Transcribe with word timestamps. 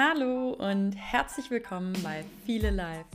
Hallo 0.00 0.50
und 0.50 0.92
herzlich 0.92 1.50
willkommen 1.50 1.92
bei 2.04 2.24
Viele 2.46 2.70
Live, 2.70 3.06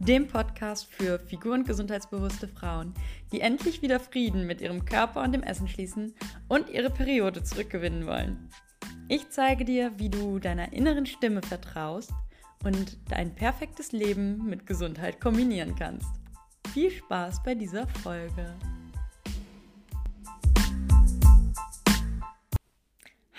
dem 0.00 0.26
Podcast 0.26 0.92
für 0.92 1.20
figur- 1.20 1.54
und 1.54 1.68
gesundheitsbewusste 1.68 2.48
Frauen, 2.48 2.94
die 3.30 3.40
endlich 3.40 3.80
wieder 3.80 4.00
Frieden 4.00 4.44
mit 4.44 4.60
ihrem 4.60 4.84
Körper 4.84 5.22
und 5.22 5.30
dem 5.30 5.44
Essen 5.44 5.68
schließen 5.68 6.16
und 6.48 6.68
ihre 6.68 6.90
Periode 6.90 7.44
zurückgewinnen 7.44 8.08
wollen. 8.08 8.48
Ich 9.06 9.30
zeige 9.30 9.64
dir, 9.64 9.92
wie 10.00 10.10
du 10.10 10.40
deiner 10.40 10.72
inneren 10.72 11.06
Stimme 11.06 11.42
vertraust 11.42 12.12
und 12.64 12.98
dein 13.08 13.32
perfektes 13.36 13.92
Leben 13.92 14.44
mit 14.44 14.66
Gesundheit 14.66 15.20
kombinieren 15.20 15.76
kannst. 15.76 16.10
Viel 16.74 16.90
Spaß 16.90 17.44
bei 17.44 17.54
dieser 17.54 17.86
Folge. 17.86 18.52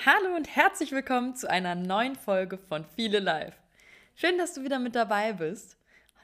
Hallo 0.06 0.36
und 0.36 0.54
herzlich 0.54 0.92
willkommen 0.92 1.34
zu 1.34 1.50
einer 1.50 1.76
neuen 1.76 2.18
Folge 2.18 2.58
von 2.58 2.84
Viele 2.84 3.20
Live. 3.20 3.56
Schön, 4.16 4.38
dass 4.38 4.54
du 4.54 4.62
wieder 4.66 4.78
mit 4.78 4.96
dabei 4.96 5.32
bist, 5.32 5.78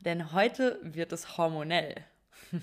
denn 0.04 0.34
heute 0.34 0.82
wird 0.84 1.14
es 1.14 1.38
hormonell. 1.38 1.96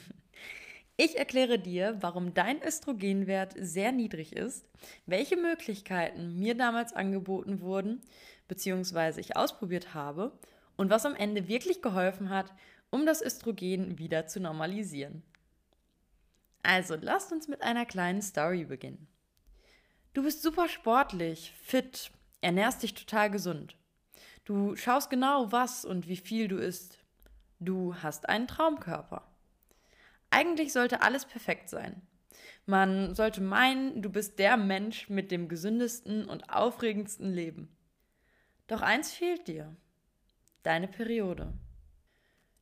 Ich 0.99 1.19
erkläre 1.19 1.59
dir, 1.59 1.97
warum 2.01 2.33
dein 2.33 2.63
Östrogenwert 2.63 3.55
sehr 3.59 3.93
niedrig 3.93 4.35
ist, 4.35 4.67
welche 5.05 5.37
Möglichkeiten 5.37 6.39
mir 6.39 6.55
damals 6.55 6.95
angeboten 6.95 7.61
wurden, 7.61 8.03
beziehungsweise 8.49 9.21
ich 9.21 9.37
ausprobiert 9.37 9.93
habe 9.93 10.33
und 10.77 10.91
was 10.91 11.07
am 11.07 11.15
Ende 11.15 11.49
wirklich 11.49 11.83
geholfen 11.83 12.29
hat, 12.31 12.53
um 12.91 13.05
das 13.05 13.23
Östrogen 13.23 13.99
wieder 13.99 14.27
zu 14.27 14.41
normalisieren. 14.41 15.23
Also 16.63 16.97
lasst 16.99 17.33
uns 17.33 17.47
mit 17.47 17.63
einer 17.63 17.85
kleinen 17.85 18.23
Story 18.23 18.65
beginnen. 18.65 19.07
Du 20.17 20.23
bist 20.23 20.43
super 20.43 20.67
sportlich, 20.67 21.53
fit, 21.63 22.11
ernährst 22.41 22.83
dich 22.83 22.95
total 22.95 23.31
gesund. 23.31 23.77
Du 24.47 24.75
schaust 24.75 25.11
genau, 25.11 25.53
was 25.53 25.85
und 25.85 26.09
wie 26.09 26.17
viel 26.17 26.49
du 26.49 26.57
isst. 26.57 27.01
Du 27.61 27.95
hast 27.97 28.27
einen 28.27 28.49
Traumkörper. 28.49 29.31
Eigentlich 30.31 30.73
sollte 30.73 31.03
alles 31.03 31.27
perfekt 31.27 31.69
sein. 31.69 32.01
Man 32.65 33.15
sollte 33.15 33.43
meinen, 33.43 34.01
du 34.01 34.09
bist 34.09 34.39
der 34.39 34.57
Mensch 34.57 35.11
mit 35.11 35.31
dem 35.31 35.51
gesündesten 35.51 36.25
und 36.25 36.49
aufregendsten 36.49 37.31
Leben. 37.35 37.69
Doch 38.69 38.81
eins 38.81 39.13
fehlt 39.13 39.47
dir. 39.49 39.77
Deine 40.63 40.89
Periode. 40.89 41.53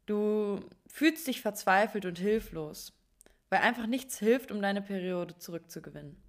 Du 0.06 0.58
fühlst 0.88 1.28
dich 1.28 1.40
verzweifelt 1.40 2.04
und 2.04 2.18
hilflos, 2.18 2.92
weil 3.48 3.60
einfach 3.60 3.86
nichts 3.86 4.18
hilft, 4.18 4.50
um 4.50 4.60
deine 4.60 4.82
Periode 4.82 5.38
zurückzugewinnen. 5.38 6.20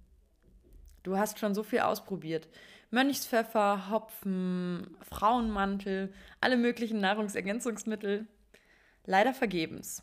Du 1.06 1.16
hast 1.16 1.38
schon 1.38 1.54
so 1.54 1.62
viel 1.62 1.78
ausprobiert. 1.78 2.48
Mönchspfeffer, 2.90 3.90
Hopfen, 3.90 4.96
Frauenmantel, 5.02 6.12
alle 6.40 6.56
möglichen 6.56 6.98
Nahrungsergänzungsmittel. 6.98 8.26
Leider 9.04 9.32
vergebens. 9.32 10.02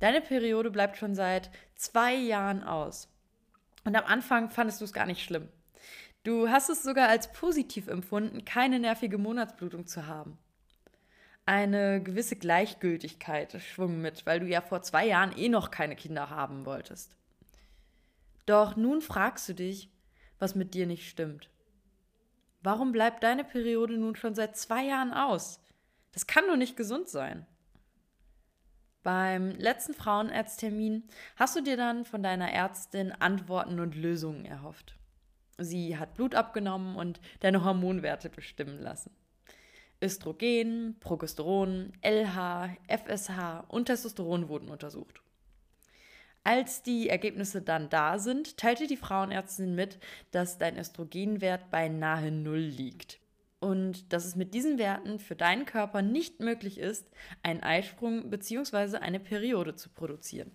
Deine 0.00 0.22
Periode 0.22 0.70
bleibt 0.70 0.96
schon 0.96 1.14
seit 1.14 1.50
zwei 1.74 2.14
Jahren 2.14 2.64
aus. 2.64 3.10
Und 3.84 3.94
am 3.94 4.06
Anfang 4.06 4.48
fandest 4.48 4.80
du 4.80 4.86
es 4.86 4.94
gar 4.94 5.04
nicht 5.04 5.22
schlimm. 5.22 5.50
Du 6.24 6.48
hast 6.48 6.70
es 6.70 6.82
sogar 6.82 7.10
als 7.10 7.30
positiv 7.32 7.86
empfunden, 7.86 8.46
keine 8.46 8.78
nervige 8.78 9.18
Monatsblutung 9.18 9.86
zu 9.86 10.06
haben. 10.06 10.38
Eine 11.44 12.02
gewisse 12.02 12.36
Gleichgültigkeit 12.36 13.60
schwung 13.60 14.00
mit, 14.00 14.24
weil 14.24 14.40
du 14.40 14.46
ja 14.46 14.62
vor 14.62 14.80
zwei 14.80 15.06
Jahren 15.06 15.36
eh 15.36 15.50
noch 15.50 15.70
keine 15.70 15.94
Kinder 15.94 16.30
haben 16.30 16.64
wolltest. 16.64 17.14
Doch 18.46 18.76
nun 18.76 19.02
fragst 19.02 19.46
du 19.50 19.54
dich, 19.54 19.90
was 20.38 20.54
mit 20.54 20.74
dir 20.74 20.86
nicht 20.86 21.08
stimmt. 21.08 21.50
Warum 22.62 22.92
bleibt 22.92 23.22
deine 23.22 23.44
Periode 23.44 23.96
nun 23.96 24.16
schon 24.16 24.34
seit 24.34 24.56
zwei 24.56 24.84
Jahren 24.84 25.12
aus? 25.12 25.60
Das 26.12 26.26
kann 26.26 26.46
doch 26.48 26.56
nicht 26.56 26.76
gesund 26.76 27.08
sein. 27.08 27.46
Beim 29.02 29.50
letzten 29.52 29.94
Frauenarzttermin 29.94 31.04
hast 31.36 31.54
du 31.54 31.60
dir 31.60 31.76
dann 31.76 32.04
von 32.04 32.24
deiner 32.24 32.50
Ärztin 32.50 33.12
Antworten 33.12 33.78
und 33.78 33.94
Lösungen 33.94 34.44
erhofft. 34.44 34.96
Sie 35.58 35.96
hat 35.96 36.14
Blut 36.14 36.34
abgenommen 36.34 36.96
und 36.96 37.20
deine 37.40 37.64
Hormonwerte 37.64 38.28
bestimmen 38.28 38.80
lassen. 38.80 39.12
Östrogen, 40.02 40.96
Progesteron, 41.00 41.92
LH, 42.02 42.76
FSH 42.88 43.64
und 43.68 43.86
Testosteron 43.86 44.48
wurden 44.48 44.68
untersucht. 44.68 45.22
Als 46.46 46.80
die 46.84 47.08
Ergebnisse 47.08 47.60
dann 47.60 47.88
da 47.88 48.20
sind, 48.20 48.56
teilte 48.56 48.86
die 48.86 48.96
Frauenärztin 48.96 49.74
mit, 49.74 49.98
dass 50.30 50.58
dein 50.58 50.78
Östrogenwert 50.78 51.72
bei 51.72 51.88
nahe 51.88 52.30
Null 52.30 52.60
liegt. 52.60 53.18
Und 53.58 54.12
dass 54.12 54.24
es 54.24 54.36
mit 54.36 54.54
diesen 54.54 54.78
Werten 54.78 55.18
für 55.18 55.34
deinen 55.34 55.66
Körper 55.66 56.02
nicht 56.02 56.38
möglich 56.38 56.78
ist, 56.78 57.10
einen 57.42 57.64
Eisprung 57.64 58.30
bzw. 58.30 58.98
eine 58.98 59.18
Periode 59.18 59.74
zu 59.74 59.88
produzieren. 59.88 60.52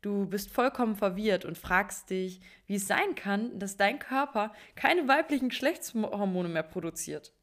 Du 0.00 0.24
bist 0.24 0.50
vollkommen 0.50 0.96
verwirrt 0.96 1.44
und 1.44 1.58
fragst 1.58 2.08
dich, 2.08 2.40
wie 2.66 2.76
es 2.76 2.86
sein 2.86 3.14
kann, 3.14 3.58
dass 3.58 3.76
dein 3.76 3.98
Körper 3.98 4.54
keine 4.76 5.08
weiblichen 5.08 5.50
Geschlechtshormone 5.50 6.48
mehr 6.48 6.62
produziert. 6.62 7.34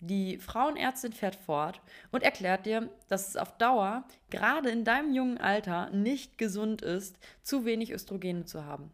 Die 0.00 0.38
Frauenärztin 0.38 1.12
fährt 1.12 1.34
fort 1.34 1.80
und 2.12 2.22
erklärt 2.22 2.66
dir, 2.66 2.88
dass 3.08 3.28
es 3.28 3.36
auf 3.36 3.58
Dauer, 3.58 4.04
gerade 4.30 4.70
in 4.70 4.84
deinem 4.84 5.12
jungen 5.12 5.38
Alter, 5.38 5.90
nicht 5.90 6.38
gesund 6.38 6.82
ist, 6.82 7.18
zu 7.42 7.64
wenig 7.64 7.92
Östrogene 7.92 8.44
zu 8.44 8.64
haben. 8.64 8.92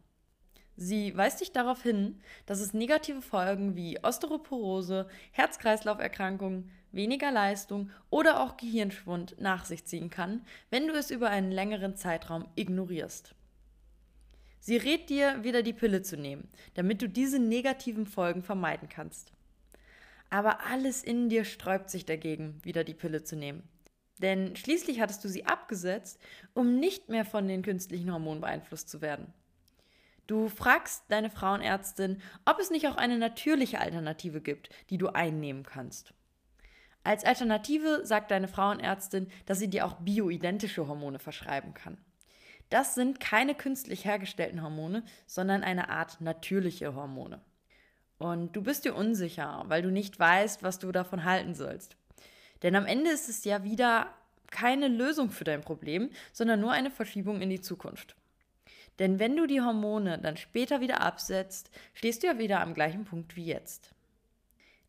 Sie 0.76 1.16
weist 1.16 1.40
dich 1.40 1.52
darauf 1.52 1.82
hin, 1.82 2.20
dass 2.46 2.60
es 2.60 2.74
negative 2.74 3.22
Folgen 3.22 3.76
wie 3.76 4.02
Osteoporose, 4.02 5.08
Herz-Kreislauf-Erkrankungen, 5.32 6.70
weniger 6.90 7.30
Leistung 7.30 7.90
oder 8.10 8.40
auch 8.40 8.56
Gehirnschwund 8.56 9.36
nach 9.38 9.66
sich 9.66 9.84
ziehen 9.84 10.10
kann, 10.10 10.44
wenn 10.70 10.88
du 10.88 10.94
es 10.94 11.10
über 11.10 11.30
einen 11.30 11.52
längeren 11.52 11.96
Zeitraum 11.96 12.48
ignorierst. 12.56 13.34
Sie 14.58 14.78
rät 14.78 15.10
dir, 15.10 15.44
wieder 15.44 15.62
die 15.62 15.74
Pille 15.74 16.02
zu 16.02 16.16
nehmen, 16.16 16.48
damit 16.74 17.02
du 17.02 17.08
diese 17.08 17.38
negativen 17.38 18.06
Folgen 18.06 18.42
vermeiden 18.42 18.88
kannst. 18.88 19.32
Aber 20.34 20.66
alles 20.66 21.04
in 21.04 21.28
dir 21.28 21.44
sträubt 21.44 21.88
sich 21.88 22.06
dagegen, 22.06 22.58
wieder 22.64 22.82
die 22.82 22.92
Pille 22.92 23.22
zu 23.22 23.36
nehmen. 23.36 23.62
Denn 24.18 24.56
schließlich 24.56 25.00
hattest 25.00 25.22
du 25.22 25.28
sie 25.28 25.46
abgesetzt, 25.46 26.20
um 26.54 26.80
nicht 26.80 27.08
mehr 27.08 27.24
von 27.24 27.46
den 27.46 27.62
künstlichen 27.62 28.12
Hormonen 28.12 28.40
beeinflusst 28.40 28.88
zu 28.88 29.00
werden. 29.00 29.32
Du 30.26 30.48
fragst 30.48 31.04
deine 31.08 31.30
Frauenärztin, 31.30 32.20
ob 32.46 32.58
es 32.58 32.72
nicht 32.72 32.88
auch 32.88 32.96
eine 32.96 33.16
natürliche 33.16 33.78
Alternative 33.78 34.40
gibt, 34.40 34.70
die 34.90 34.98
du 34.98 35.06
einnehmen 35.06 35.62
kannst. 35.62 36.14
Als 37.04 37.22
Alternative 37.22 38.04
sagt 38.04 38.32
deine 38.32 38.48
Frauenärztin, 38.48 39.28
dass 39.46 39.60
sie 39.60 39.70
dir 39.70 39.86
auch 39.86 40.00
bioidentische 40.00 40.88
Hormone 40.88 41.20
verschreiben 41.20 41.74
kann. 41.74 41.96
Das 42.70 42.96
sind 42.96 43.20
keine 43.20 43.54
künstlich 43.54 44.04
hergestellten 44.04 44.64
Hormone, 44.64 45.04
sondern 45.26 45.62
eine 45.62 45.90
Art 45.90 46.20
natürliche 46.20 46.96
Hormone. 46.96 47.40
Und 48.18 48.54
du 48.54 48.62
bist 48.62 48.84
dir 48.84 48.94
unsicher, 48.94 49.64
weil 49.66 49.82
du 49.82 49.90
nicht 49.90 50.18
weißt, 50.18 50.62
was 50.62 50.78
du 50.78 50.92
davon 50.92 51.24
halten 51.24 51.54
sollst. 51.54 51.96
Denn 52.62 52.76
am 52.76 52.86
Ende 52.86 53.10
ist 53.10 53.28
es 53.28 53.44
ja 53.44 53.64
wieder 53.64 54.14
keine 54.50 54.88
Lösung 54.88 55.30
für 55.30 55.44
dein 55.44 55.62
Problem, 55.62 56.10
sondern 56.32 56.60
nur 56.60 56.72
eine 56.72 56.90
Verschiebung 56.90 57.40
in 57.40 57.50
die 57.50 57.60
Zukunft. 57.60 58.14
Denn 58.98 59.18
wenn 59.18 59.36
du 59.36 59.46
die 59.46 59.60
Hormone 59.60 60.18
dann 60.18 60.36
später 60.36 60.80
wieder 60.80 61.00
absetzt, 61.00 61.70
stehst 61.92 62.22
du 62.22 62.28
ja 62.28 62.38
wieder 62.38 62.60
am 62.60 62.74
gleichen 62.74 63.04
Punkt 63.04 63.34
wie 63.34 63.44
jetzt. 63.44 63.90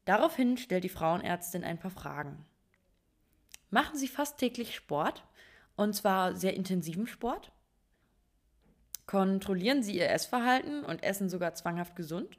Daraufhin 0.06 0.58
stellt 0.58 0.84
die 0.84 0.90
Frauenärztin 0.90 1.64
ein 1.64 1.80
paar 1.80 1.90
Fragen. 1.90 2.46
Machen 3.72 3.97
Sie 3.97 4.08
fast 4.08 4.38
täglich 4.38 4.75
Sport? 4.75 5.24
Und 5.75 5.96
zwar 5.96 6.35
sehr 6.35 6.53
intensiven 6.53 7.08
Sport? 7.08 7.52
Kontrollieren 9.08 9.84
Sie 9.84 9.97
Ihr 9.97 10.09
Essverhalten 10.09 10.85
und 10.85 11.03
essen 11.03 11.30
sogar 11.30 11.56
zwanghaft 11.56 11.96
gesund? 11.96 12.38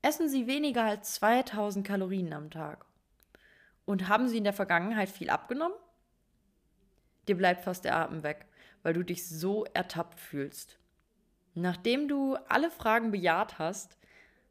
Essen 0.00 0.28
Sie 0.28 0.46
weniger 0.46 0.84
als 0.84 1.14
2000 1.14 1.86
Kalorien 1.86 2.32
am 2.32 2.50
Tag. 2.50 2.86
Und 3.84 4.08
haben 4.08 4.28
Sie 4.28 4.38
in 4.38 4.44
der 4.44 4.52
Vergangenheit 4.52 5.08
viel 5.08 5.28
abgenommen? 5.28 5.76
Dir 7.26 7.36
bleibt 7.36 7.64
fast 7.64 7.84
der 7.84 7.96
Atem 7.96 8.22
weg, 8.22 8.46
weil 8.82 8.94
du 8.94 9.02
dich 9.02 9.28
so 9.28 9.64
ertappt 9.74 10.20
fühlst. 10.20 10.78
Nachdem 11.54 12.06
du 12.06 12.36
alle 12.48 12.70
Fragen 12.70 13.10
bejaht 13.10 13.58
hast, 13.58 13.98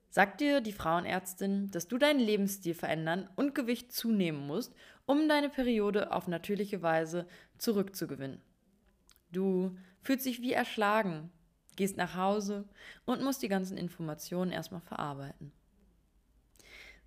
sagt 0.10 0.42
dir 0.42 0.60
die 0.60 0.74
Frauenärztin, 0.74 1.71
dass 1.71 1.88
du 1.88 1.98
deinen 1.98 2.19
Lebensstil 2.19 2.74
verändern 2.74 3.30
und 3.36 3.56
Gewicht 3.56 3.94
zunehmen 3.94 4.45
musst, 4.45 4.75
um 5.06 5.30
deine 5.30 5.50
Periode 5.50 6.12
auf 6.12 6.27
natürliche 6.27 6.81
Weise 6.81 7.25
zurückzugewinnen. 7.57 8.42
Du 9.31 9.77
fühlst 10.01 10.25
dich 10.25 10.42
wie 10.42 10.51
erschlagen, 10.54 11.31
gehst 11.77 11.95
nach 11.95 12.15
Hause 12.15 12.65
und 13.06 13.21
musst 13.24 13.41
die 13.41 13.47
ganzen 13.47 13.77
Informationen 13.77 14.51
erstmal 14.51 14.81
verarbeiten. 14.81 15.53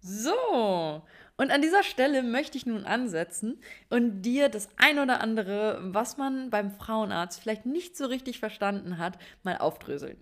So, 0.02 1.02
und 1.36 1.50
an 1.50 1.60
dieser 1.60 1.82
Stelle 1.82 2.22
möchte 2.22 2.56
ich 2.56 2.64
nun 2.64 2.84
ansetzen 2.84 3.60
und 3.90 4.22
dir 4.22 4.48
das 4.48 4.70
ein 4.78 4.98
oder 4.98 5.20
andere, 5.20 5.78
was 5.82 6.16
man 6.16 6.48
beim 6.48 6.70
Frauenarzt 6.70 7.38
vielleicht 7.38 7.66
nicht 7.66 7.98
so 7.98 8.06
richtig 8.06 8.38
verstanden 8.38 8.96
hat, 8.96 9.18
mal 9.42 9.58
aufdröseln. 9.58 10.16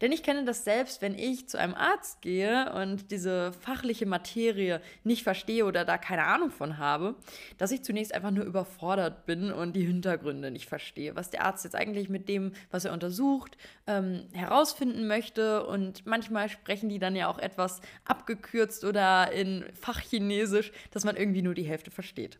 Denn 0.00 0.12
ich 0.12 0.22
kenne 0.22 0.44
das 0.44 0.64
selbst, 0.64 1.02
wenn 1.02 1.16
ich 1.16 1.48
zu 1.48 1.58
einem 1.58 1.74
Arzt 1.74 2.22
gehe 2.22 2.72
und 2.74 3.10
diese 3.10 3.52
fachliche 3.52 4.06
Materie 4.06 4.80
nicht 5.04 5.22
verstehe 5.22 5.64
oder 5.64 5.84
da 5.84 5.98
keine 5.98 6.24
Ahnung 6.24 6.50
von 6.50 6.78
habe, 6.78 7.14
dass 7.58 7.72
ich 7.72 7.82
zunächst 7.82 8.14
einfach 8.14 8.30
nur 8.30 8.44
überfordert 8.44 9.26
bin 9.26 9.52
und 9.52 9.74
die 9.74 9.84
Hintergründe 9.84 10.50
nicht 10.50 10.68
verstehe, 10.68 11.16
was 11.16 11.30
der 11.30 11.44
Arzt 11.44 11.64
jetzt 11.64 11.76
eigentlich 11.76 12.08
mit 12.08 12.28
dem, 12.28 12.52
was 12.70 12.84
er 12.84 12.92
untersucht, 12.92 13.56
ähm, 13.86 14.24
herausfinden 14.32 15.06
möchte. 15.06 15.66
Und 15.66 16.06
manchmal 16.06 16.48
sprechen 16.48 16.88
die 16.88 16.98
dann 16.98 17.16
ja 17.16 17.28
auch 17.28 17.38
etwas 17.38 17.80
abgekürzt 18.04 18.84
oder 18.84 19.32
in 19.32 19.64
Fachchinesisch, 19.74 20.72
dass 20.90 21.04
man 21.04 21.16
irgendwie 21.16 21.42
nur 21.42 21.54
die 21.54 21.64
Hälfte 21.64 21.90
versteht. 21.90 22.38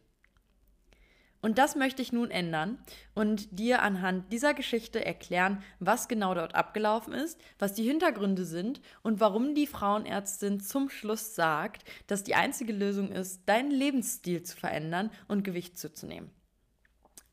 Und 1.43 1.59
das 1.59 1.75
möchte 1.75 2.03
ich 2.03 2.13
nun 2.13 2.31
ändern 2.31 2.79
und 3.15 3.59
dir 3.59 3.83
anhand 3.83 4.33
dieser 4.33 4.55
Geschichte 4.55 5.05
erklären, 5.05 5.63
was 5.81 6.07
genau 6.07 6.35
dort 6.35 6.55
abgelaufen 6.55 7.13
ist, 7.13 7.39
was 7.59 7.75
die 7.75 7.83
Hintergründe 7.83 8.45
sind 8.45 8.81
und 9.03 9.19
warum 9.19 9.57
die 9.57 9.67
Frauenärztin 9.67 10.61
zum 10.61 10.89
Schluss 10.89 11.35
sagt, 11.35 11.85
dass 12.07 12.23
die 12.23 12.37
einzige 12.37 12.73
Lösung 12.73 13.11
ist, 13.11 13.49
deinen 13.49 13.73
Lebensstil 13.73 14.45
zu 14.45 14.57
verändern 14.57 15.11
und 15.27 15.43
Gewicht 15.43 15.77
zuzunehmen. 15.77 16.31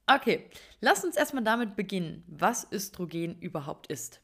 Okay, 0.08 0.50
lass 0.82 1.06
uns 1.06 1.16
erstmal 1.16 1.44
damit 1.44 1.76
beginnen, 1.76 2.24
was 2.26 2.68
Östrogen 2.72 3.40
überhaupt 3.40 3.86
ist. 3.88 4.22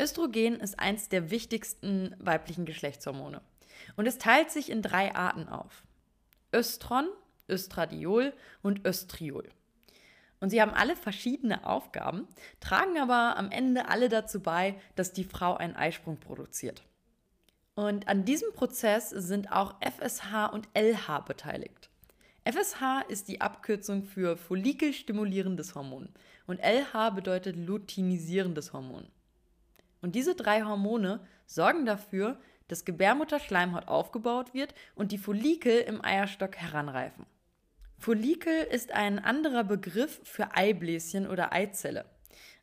Östrogen 0.00 0.60
ist 0.60 0.78
eins 0.78 1.08
der 1.08 1.32
wichtigsten 1.32 2.14
weiblichen 2.20 2.64
Geschlechtshormone 2.64 3.40
und 3.96 4.06
es 4.06 4.18
teilt 4.18 4.52
sich 4.52 4.70
in 4.70 4.82
drei 4.82 5.16
Arten 5.16 5.48
auf. 5.48 5.82
Östron, 6.52 7.08
Östradiol 7.48 8.32
und 8.62 8.86
Östriol. 8.86 9.48
Und 10.40 10.50
sie 10.50 10.62
haben 10.62 10.72
alle 10.72 10.94
verschiedene 10.94 11.66
Aufgaben, 11.66 12.28
tragen 12.60 12.98
aber 12.98 13.36
am 13.36 13.50
Ende 13.50 13.88
alle 13.88 14.08
dazu 14.08 14.40
bei, 14.40 14.76
dass 14.94 15.12
die 15.12 15.24
Frau 15.24 15.56
einen 15.56 15.74
Eisprung 15.74 16.18
produziert. 16.18 16.84
Und 17.74 18.08
an 18.08 18.24
diesem 18.24 18.52
Prozess 18.52 19.10
sind 19.10 19.52
auch 19.52 19.76
FSH 19.80 20.46
und 20.52 20.68
LH 20.74 21.20
beteiligt. 21.20 21.90
FSH 22.44 23.02
ist 23.08 23.28
die 23.28 23.40
Abkürzung 23.40 24.04
für 24.04 24.36
follikelstimulierendes 24.36 25.74
Hormon 25.74 26.08
und 26.46 26.60
LH 26.60 27.10
bedeutet 27.10 27.56
luteinisierendes 27.56 28.72
Hormon. 28.72 29.06
Und 30.00 30.14
diese 30.14 30.34
drei 30.34 30.62
Hormone 30.62 31.20
sorgen 31.46 31.84
dafür, 31.84 32.40
dass 32.68 32.84
Gebärmutterschleimhaut 32.84 33.88
aufgebaut 33.88 34.54
wird 34.54 34.74
und 34.94 35.12
die 35.12 35.18
Follikel 35.18 35.80
im 35.80 36.04
Eierstock 36.04 36.56
heranreifen. 36.56 37.26
Follikel 38.00 38.62
ist 38.70 38.92
ein 38.92 39.18
anderer 39.18 39.64
Begriff 39.64 40.20
für 40.22 40.54
Eibläschen 40.56 41.26
oder 41.26 41.52
Eizelle. 41.52 42.04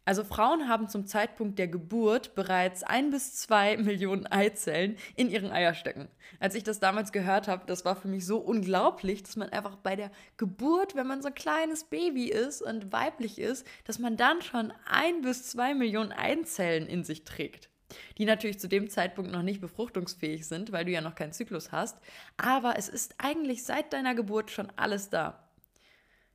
Also 0.05 0.23
Frauen 0.23 0.69
haben 0.69 0.87
zum 0.87 1.07
Zeitpunkt 1.07 1.59
der 1.59 1.67
Geburt 1.67 2.35
bereits 2.35 2.83
ein 2.83 3.09
bis 3.09 3.35
zwei 3.35 3.75
Millionen 3.77 4.27
Eizellen 4.27 4.97
in 5.15 5.29
ihren 5.29 5.51
Eierstöcken. 5.51 6.07
Als 6.39 6.55
ich 6.55 6.63
das 6.63 6.79
damals 6.79 7.11
gehört 7.11 7.49
habe, 7.49 7.65
das 7.65 7.83
war 7.83 7.97
für 7.97 8.07
mich 8.07 8.25
so 8.25 8.37
unglaublich, 8.37 9.23
dass 9.23 9.35
man 9.35 9.49
einfach 9.49 9.75
bei 9.75 9.97
der 9.97 10.09
Geburt, 10.37 10.95
wenn 10.95 11.07
man 11.07 11.21
so 11.21 11.27
ein 11.27 11.35
kleines 11.35 11.83
Baby 11.83 12.29
ist 12.29 12.61
und 12.61 12.93
weiblich 12.93 13.38
ist, 13.38 13.67
dass 13.83 13.99
man 13.99 14.15
dann 14.15 14.41
schon 14.41 14.71
ein 14.85 15.21
bis 15.21 15.43
zwei 15.43 15.73
Millionen 15.73 16.13
Eizellen 16.13 16.88
in 16.88 17.03
sich 17.03 17.25
trägt 17.25 17.69
die 18.17 18.25
natürlich 18.25 18.59
zu 18.59 18.67
dem 18.67 18.89
Zeitpunkt 18.89 19.31
noch 19.31 19.41
nicht 19.41 19.61
befruchtungsfähig 19.61 20.47
sind, 20.47 20.71
weil 20.71 20.85
du 20.85 20.91
ja 20.91 21.01
noch 21.01 21.15
keinen 21.15 21.33
Zyklus 21.33 21.71
hast. 21.71 21.97
Aber 22.37 22.77
es 22.77 22.89
ist 22.89 23.15
eigentlich 23.17 23.63
seit 23.63 23.93
deiner 23.93 24.15
Geburt 24.15 24.51
schon 24.51 24.71
alles 24.75 25.09
da. 25.09 25.47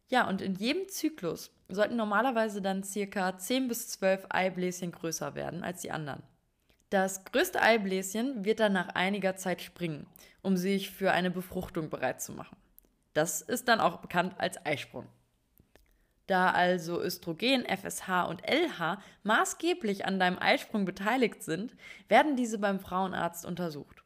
Ja, 0.08 0.28
und 0.28 0.40
in 0.40 0.56
jedem 0.56 0.88
Zyklus 0.88 1.52
sollten 1.68 1.96
normalerweise 1.96 2.60
dann 2.60 2.82
circa 2.82 3.38
10 3.38 3.68
bis 3.68 3.88
12 3.88 4.26
Eibläschen 4.28 4.90
größer 4.92 5.34
werden 5.34 5.62
als 5.62 5.82
die 5.82 5.92
anderen. 5.92 6.22
Das 6.90 7.24
größte 7.24 7.62
Eibläschen 7.62 8.44
wird 8.44 8.58
dann 8.58 8.72
nach 8.72 8.88
einiger 8.88 9.36
Zeit 9.36 9.62
springen, 9.62 10.06
um 10.42 10.56
sich 10.56 10.90
für 10.90 11.12
eine 11.12 11.30
Befruchtung 11.30 11.88
bereit 11.88 12.20
zu 12.20 12.32
machen. 12.32 12.56
Das 13.12 13.40
ist 13.40 13.68
dann 13.68 13.80
auch 13.80 13.98
bekannt 13.98 14.34
als 14.38 14.64
Eisprung. 14.66 15.06
Da 16.30 16.52
also 16.52 17.02
Östrogen, 17.02 17.64
FSH 17.66 18.28
und 18.28 18.42
LH 18.48 19.02
maßgeblich 19.24 20.06
an 20.06 20.20
deinem 20.20 20.38
Eisprung 20.38 20.84
beteiligt 20.84 21.42
sind, 21.42 21.74
werden 22.08 22.36
diese 22.36 22.58
beim 22.58 22.78
Frauenarzt 22.78 23.44
untersucht. 23.44 24.04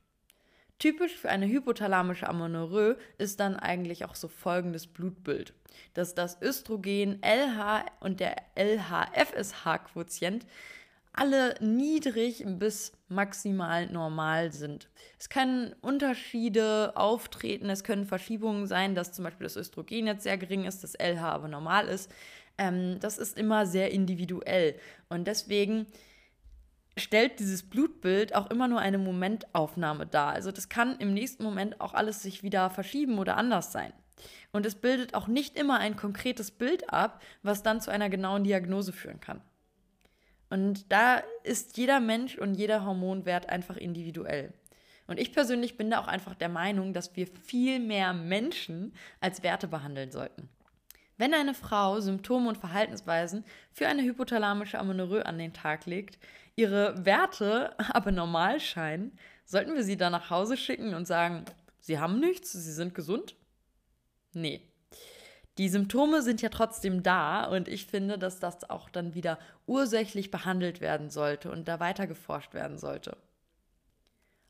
Typisch 0.79 1.15
für 1.15 1.29
eine 1.29 1.47
hypothalamische 1.47 2.27
Amenorrhoe 2.27 2.97
ist 3.19 3.41
dann 3.41 3.57
eigentlich 3.57 4.07
auch 4.07 4.15
so 4.15 4.29
folgendes 4.29 4.87
Blutbild, 4.87 5.53
dass 5.93 6.15
das 6.15 6.41
Östrogen, 6.41 7.21
LH 7.23 7.85
und 8.01 8.21
der 8.21 8.37
LH-FSH-Quotient 8.55 10.47
alle 11.15 11.55
niedrig 11.61 12.45
bis 12.47 12.93
maximal 13.09 13.87
normal 13.87 14.53
sind. 14.53 14.89
Es 15.19 15.29
können 15.29 15.75
Unterschiede 15.81 16.93
auftreten, 16.97 17.71
es 17.71 17.85
können 17.85 18.05
Verschiebungen 18.05 18.67
sein, 18.67 18.95
dass 18.95 19.13
zum 19.13 19.25
Beispiel 19.25 19.45
das 19.45 19.57
Östrogen 19.57 20.07
jetzt 20.07 20.25
sehr 20.25 20.37
gering 20.39 20.65
ist, 20.65 20.83
das 20.83 20.95
LH 20.95 21.23
aber 21.23 21.49
normal 21.49 21.89
ist. 21.89 22.11
Ähm, 22.59 22.99
das 23.01 23.19
ist 23.19 23.39
immer 23.39 23.67
sehr 23.67 23.93
individuell 23.93 24.77
und 25.09 25.27
deswegen 25.27 25.87
stellt 26.97 27.41
dieses 27.41 27.69
Blutbild 27.69 28.35
auch 28.35 28.51
immer 28.51 28.69
nur 28.69 28.81
eine 28.81 28.99
Momentaufnahme 28.99 30.07
dar. 30.07 30.33
Also 30.33 30.53
das 30.53 30.69
kann 30.69 30.97
im 30.99 31.13
nächsten 31.13 31.43
Moment 31.43 31.81
auch 31.81 31.95
alles 31.95 32.23
sich 32.23 32.43
wieder 32.43 32.71
verschieben 32.71 33.19
oder 33.19 33.37
anders 33.37 33.73
sein. 33.73 33.93
Und 34.53 34.65
es 34.65 34.77
bildet 34.77 35.15
auch 35.15 35.27
nicht 35.27 35.57
immer 35.57 35.79
ein 35.79 35.97
konkretes 35.97 36.53
Bild 36.53 36.93
ab, 36.93 37.21
was 37.43 37.65
dann 37.65 37.81
zu 37.81 37.91
einer 37.91 38.09
genauen 38.09 38.45
Diagnose 38.45 38.93
führen 38.93 39.21
kann. 39.21 39.41
Und 40.55 40.93
da 40.93 41.21
ist 41.43 41.79
jeder 41.79 41.99
Mensch 41.99 42.39
und 42.39 42.55
jeder 42.55 42.85
Hormonwert 42.85 43.49
einfach 43.49 43.77
individuell. 43.77 44.55
Und 45.09 45.19
ich 45.19 45.33
persönlich 45.33 45.77
bin 45.77 45.91
da 45.91 45.99
auch 45.99 46.07
einfach 46.07 46.37
der 46.37 46.49
Meinung, 46.49 46.93
dass 46.93 47.17
wir 47.17 47.27
viel 47.27 47.81
mehr 47.81 48.13
Menschen 48.13 48.95
als 49.21 49.43
Werte 49.43 49.67
behandeln 49.67 50.13
sollten. 50.13 50.49
Wenn 51.17 51.35
eine 51.35 51.55
Frau 51.55 51.99
Symptome 51.99 52.49
und 52.49 52.57
Verhaltensweisen 52.57 53.45
für 53.73 53.89
eine 53.89 54.05
hypothalamische 54.05 54.79
Amenorrhoe 54.79 55.27
an 55.27 55.39
den 55.39 55.53
Tag 55.53 55.87
legt, 55.87 56.21
ihre 56.55 57.05
Werte 57.05 57.77
aber 57.93 58.13
normal 58.13 58.61
scheinen, 58.61 59.19
sollten 59.45 59.75
wir 59.75 59.83
sie 59.83 59.97
dann 59.97 60.13
nach 60.13 60.31
Hause 60.31 60.57
schicken 60.57 60.95
und 60.95 61.07
sagen, 61.09 61.47
sie 61.81 61.99
haben 61.99 62.21
nichts, 62.21 62.53
sie 62.53 62.73
sind 62.73 62.95
gesund? 62.95 63.35
Nee, 64.35 64.63
die 65.59 65.69
Symptome 65.69 66.23
sind 66.23 66.43
ja 66.43 66.49
trotzdem 66.49 67.03
da 67.03 67.45
und 67.45 67.69
ich 67.69 67.87
finde, 67.87 68.19
dass 68.19 68.41
das 68.41 68.69
auch 68.69 68.89
dann 68.89 69.15
wieder 69.15 69.39
ursächlich 69.67 70.31
behandelt 70.31 70.81
werden 70.81 71.11
sollte 71.11 71.51
und 71.51 71.69
da 71.69 71.79
weiter 71.79 72.07
geforscht 72.07 72.55
werden 72.55 72.79
sollte. 72.79 73.17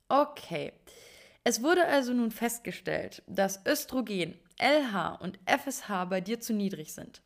Okay, 0.08 0.72
es 1.44 1.62
wurde 1.62 1.86
also 1.86 2.14
nun 2.14 2.30
festgestellt, 2.30 3.22
dass 3.26 3.66
Östrogen, 3.66 4.34
LH 4.58 5.16
und 5.20 5.38
FSH 5.46 6.06
bei 6.08 6.22
dir 6.22 6.40
zu 6.40 6.54
niedrig 6.54 6.94
sind. 6.94 7.20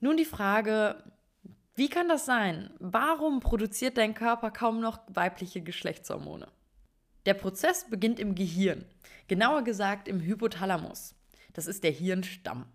Nun 0.00 0.16
die 0.16 0.24
Frage, 0.24 1.02
wie 1.74 1.88
kann 1.88 2.08
das 2.08 2.26
sein? 2.26 2.70
Warum 2.78 3.40
produziert 3.40 3.98
dein 3.98 4.14
Körper 4.14 4.52
kaum 4.52 4.80
noch 4.80 5.00
weibliche 5.08 5.60
Geschlechtshormone? 5.60 6.46
Der 7.26 7.34
Prozess 7.34 7.86
beginnt 7.90 8.20
im 8.20 8.36
Gehirn, 8.36 8.84
genauer 9.26 9.62
gesagt 9.62 10.06
im 10.06 10.20
Hypothalamus. 10.20 11.14
Das 11.52 11.66
ist 11.66 11.82
der 11.82 11.90
Hirnstamm. 11.90 12.66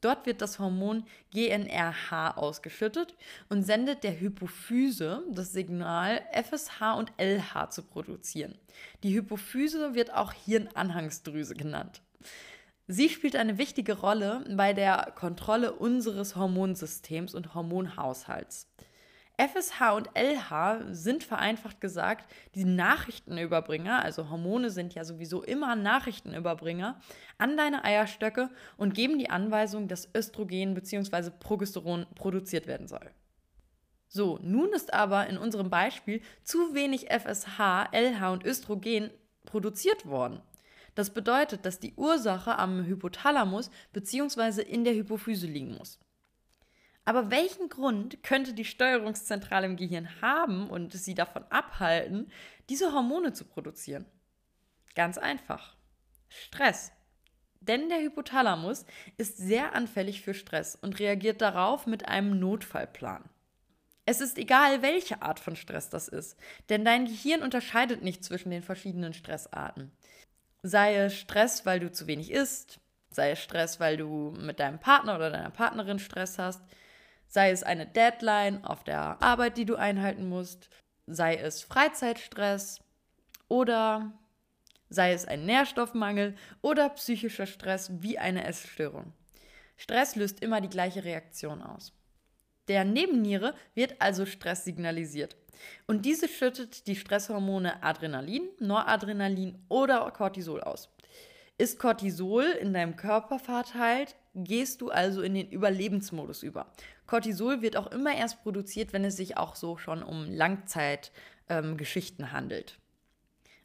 Dort 0.00 0.26
wird 0.26 0.40
das 0.42 0.58
Hormon 0.58 1.04
GNRH 1.32 2.36
ausgeschüttet 2.36 3.16
und 3.48 3.62
sendet 3.64 4.04
der 4.04 4.20
Hypophyse 4.20 5.24
das 5.30 5.52
Signal, 5.52 6.20
FSH 6.32 6.94
und 6.96 7.12
LH 7.18 7.70
zu 7.70 7.82
produzieren. 7.82 8.56
Die 9.02 9.14
Hypophyse 9.14 9.94
wird 9.94 10.14
auch 10.14 10.32
Hirnanhangsdrüse 10.32 11.54
genannt. 11.54 12.02
Sie 12.86 13.08
spielt 13.10 13.36
eine 13.36 13.58
wichtige 13.58 13.98
Rolle 13.98 14.44
bei 14.56 14.72
der 14.72 15.12
Kontrolle 15.14 15.72
unseres 15.72 16.36
Hormonsystems 16.36 17.34
und 17.34 17.54
Hormonhaushalts. 17.54 18.66
FSH 19.38 19.92
und 19.94 20.10
LH 20.14 20.92
sind 20.92 21.22
vereinfacht 21.22 21.80
gesagt 21.80 22.28
die 22.56 22.64
Nachrichtenüberbringer, 22.64 24.02
also 24.02 24.30
Hormone 24.30 24.70
sind 24.70 24.94
ja 24.94 25.04
sowieso 25.04 25.44
immer 25.44 25.76
Nachrichtenüberbringer, 25.76 27.00
an 27.38 27.56
deine 27.56 27.84
Eierstöcke 27.84 28.50
und 28.76 28.94
geben 28.94 29.16
die 29.16 29.30
Anweisung, 29.30 29.86
dass 29.86 30.12
Östrogen 30.12 30.74
bzw. 30.74 31.30
Progesteron 31.38 32.06
produziert 32.16 32.66
werden 32.66 32.88
soll. 32.88 33.12
So, 34.08 34.40
nun 34.42 34.72
ist 34.72 34.92
aber 34.92 35.28
in 35.28 35.38
unserem 35.38 35.70
Beispiel 35.70 36.20
zu 36.42 36.74
wenig 36.74 37.06
FSH, 37.08 37.90
LH 37.92 38.32
und 38.32 38.44
Östrogen 38.44 39.10
produziert 39.44 40.04
worden. 40.06 40.40
Das 40.96 41.10
bedeutet, 41.10 41.64
dass 41.64 41.78
die 41.78 41.94
Ursache 41.94 42.58
am 42.58 42.84
Hypothalamus 42.84 43.70
bzw. 43.92 44.62
in 44.62 44.82
der 44.82 44.94
Hypophyse 44.94 45.46
liegen 45.46 45.76
muss. 45.76 46.00
Aber 47.08 47.30
welchen 47.30 47.70
Grund 47.70 48.22
könnte 48.22 48.52
die 48.52 48.66
Steuerungszentrale 48.66 49.64
im 49.64 49.76
Gehirn 49.76 50.20
haben 50.20 50.68
und 50.68 50.92
sie 50.92 51.14
davon 51.14 51.42
abhalten, 51.48 52.30
diese 52.68 52.92
Hormone 52.92 53.32
zu 53.32 53.46
produzieren? 53.46 54.04
Ganz 54.94 55.16
einfach. 55.16 55.74
Stress. 56.28 56.92
Denn 57.62 57.88
der 57.88 58.02
Hypothalamus 58.02 58.84
ist 59.16 59.38
sehr 59.38 59.74
anfällig 59.74 60.20
für 60.20 60.34
Stress 60.34 60.76
und 60.76 60.98
reagiert 60.98 61.40
darauf 61.40 61.86
mit 61.86 62.06
einem 62.06 62.38
Notfallplan. 62.38 63.24
Es 64.04 64.20
ist 64.20 64.36
egal, 64.36 64.82
welche 64.82 65.22
Art 65.22 65.40
von 65.40 65.56
Stress 65.56 65.88
das 65.88 66.08
ist, 66.08 66.38
denn 66.68 66.84
dein 66.84 67.06
Gehirn 67.06 67.42
unterscheidet 67.42 68.02
nicht 68.02 68.22
zwischen 68.22 68.50
den 68.50 68.62
verschiedenen 68.62 69.14
Stressarten. 69.14 69.92
Sei 70.62 70.94
es 70.94 71.14
Stress, 71.14 71.64
weil 71.64 71.80
du 71.80 71.90
zu 71.90 72.06
wenig 72.06 72.30
isst, 72.30 72.80
sei 73.08 73.30
es 73.30 73.38
Stress, 73.38 73.80
weil 73.80 73.96
du 73.96 74.34
mit 74.38 74.60
deinem 74.60 74.78
Partner 74.78 75.16
oder 75.16 75.30
deiner 75.30 75.50
Partnerin 75.50 76.00
Stress 76.00 76.38
hast, 76.38 76.60
sei 77.28 77.50
es 77.50 77.62
eine 77.62 77.86
Deadline 77.86 78.64
auf 78.64 78.84
der 78.84 79.22
Arbeit, 79.22 79.56
die 79.56 79.64
du 79.64 79.76
einhalten 79.76 80.28
musst, 80.28 80.68
sei 81.06 81.36
es 81.36 81.62
Freizeitstress 81.62 82.80
oder 83.48 84.12
sei 84.90 85.12
es 85.12 85.26
ein 85.26 85.44
Nährstoffmangel 85.44 86.34
oder 86.62 86.88
psychischer 86.90 87.46
Stress 87.46 87.90
wie 88.00 88.18
eine 88.18 88.44
Essstörung. 88.44 89.12
Stress 89.76 90.16
löst 90.16 90.40
immer 90.42 90.60
die 90.60 90.68
gleiche 90.68 91.04
Reaktion 91.04 91.62
aus. 91.62 91.92
Der 92.66 92.84
Nebenniere 92.84 93.54
wird 93.74 94.00
also 94.00 94.26
Stress 94.26 94.64
signalisiert. 94.64 95.36
Und 95.86 96.04
diese 96.04 96.28
schüttet 96.28 96.86
die 96.86 96.96
Stresshormone 96.96 97.82
Adrenalin, 97.82 98.48
Noradrenalin 98.60 99.64
oder 99.68 100.10
Cortisol 100.10 100.60
aus. 100.62 100.88
Ist 101.56 101.78
Cortisol 101.78 102.44
in 102.44 102.72
deinem 102.72 102.96
Körper 102.96 103.38
verteilt, 103.38 104.14
gehst 104.44 104.80
du 104.80 104.90
also 104.90 105.22
in 105.22 105.34
den 105.34 105.50
Überlebensmodus 105.50 106.42
über. 106.42 106.66
Cortisol 107.06 107.62
wird 107.62 107.76
auch 107.76 107.90
immer 107.90 108.14
erst 108.14 108.42
produziert, 108.42 108.92
wenn 108.92 109.04
es 109.04 109.16
sich 109.16 109.36
auch 109.36 109.54
so 109.54 109.76
schon 109.76 110.02
um 110.02 110.30
Langzeitgeschichten 110.30 112.24
ähm, 112.24 112.32
handelt. 112.32 112.78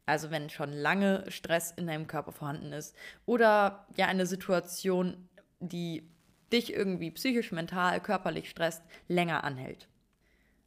Also 0.05 0.31
wenn 0.31 0.49
schon 0.49 0.73
lange 0.73 1.23
Stress 1.29 1.71
in 1.71 1.87
deinem 1.87 2.07
Körper 2.07 2.31
vorhanden 2.31 2.73
ist 2.73 2.95
oder 3.25 3.87
ja 3.95 4.07
eine 4.07 4.25
Situation, 4.25 5.29
die 5.59 6.09
dich 6.51 6.73
irgendwie 6.73 7.11
psychisch, 7.11 7.51
mental, 7.51 7.99
körperlich 8.01 8.49
stresst, 8.49 8.83
länger 9.07 9.43
anhält. 9.43 9.87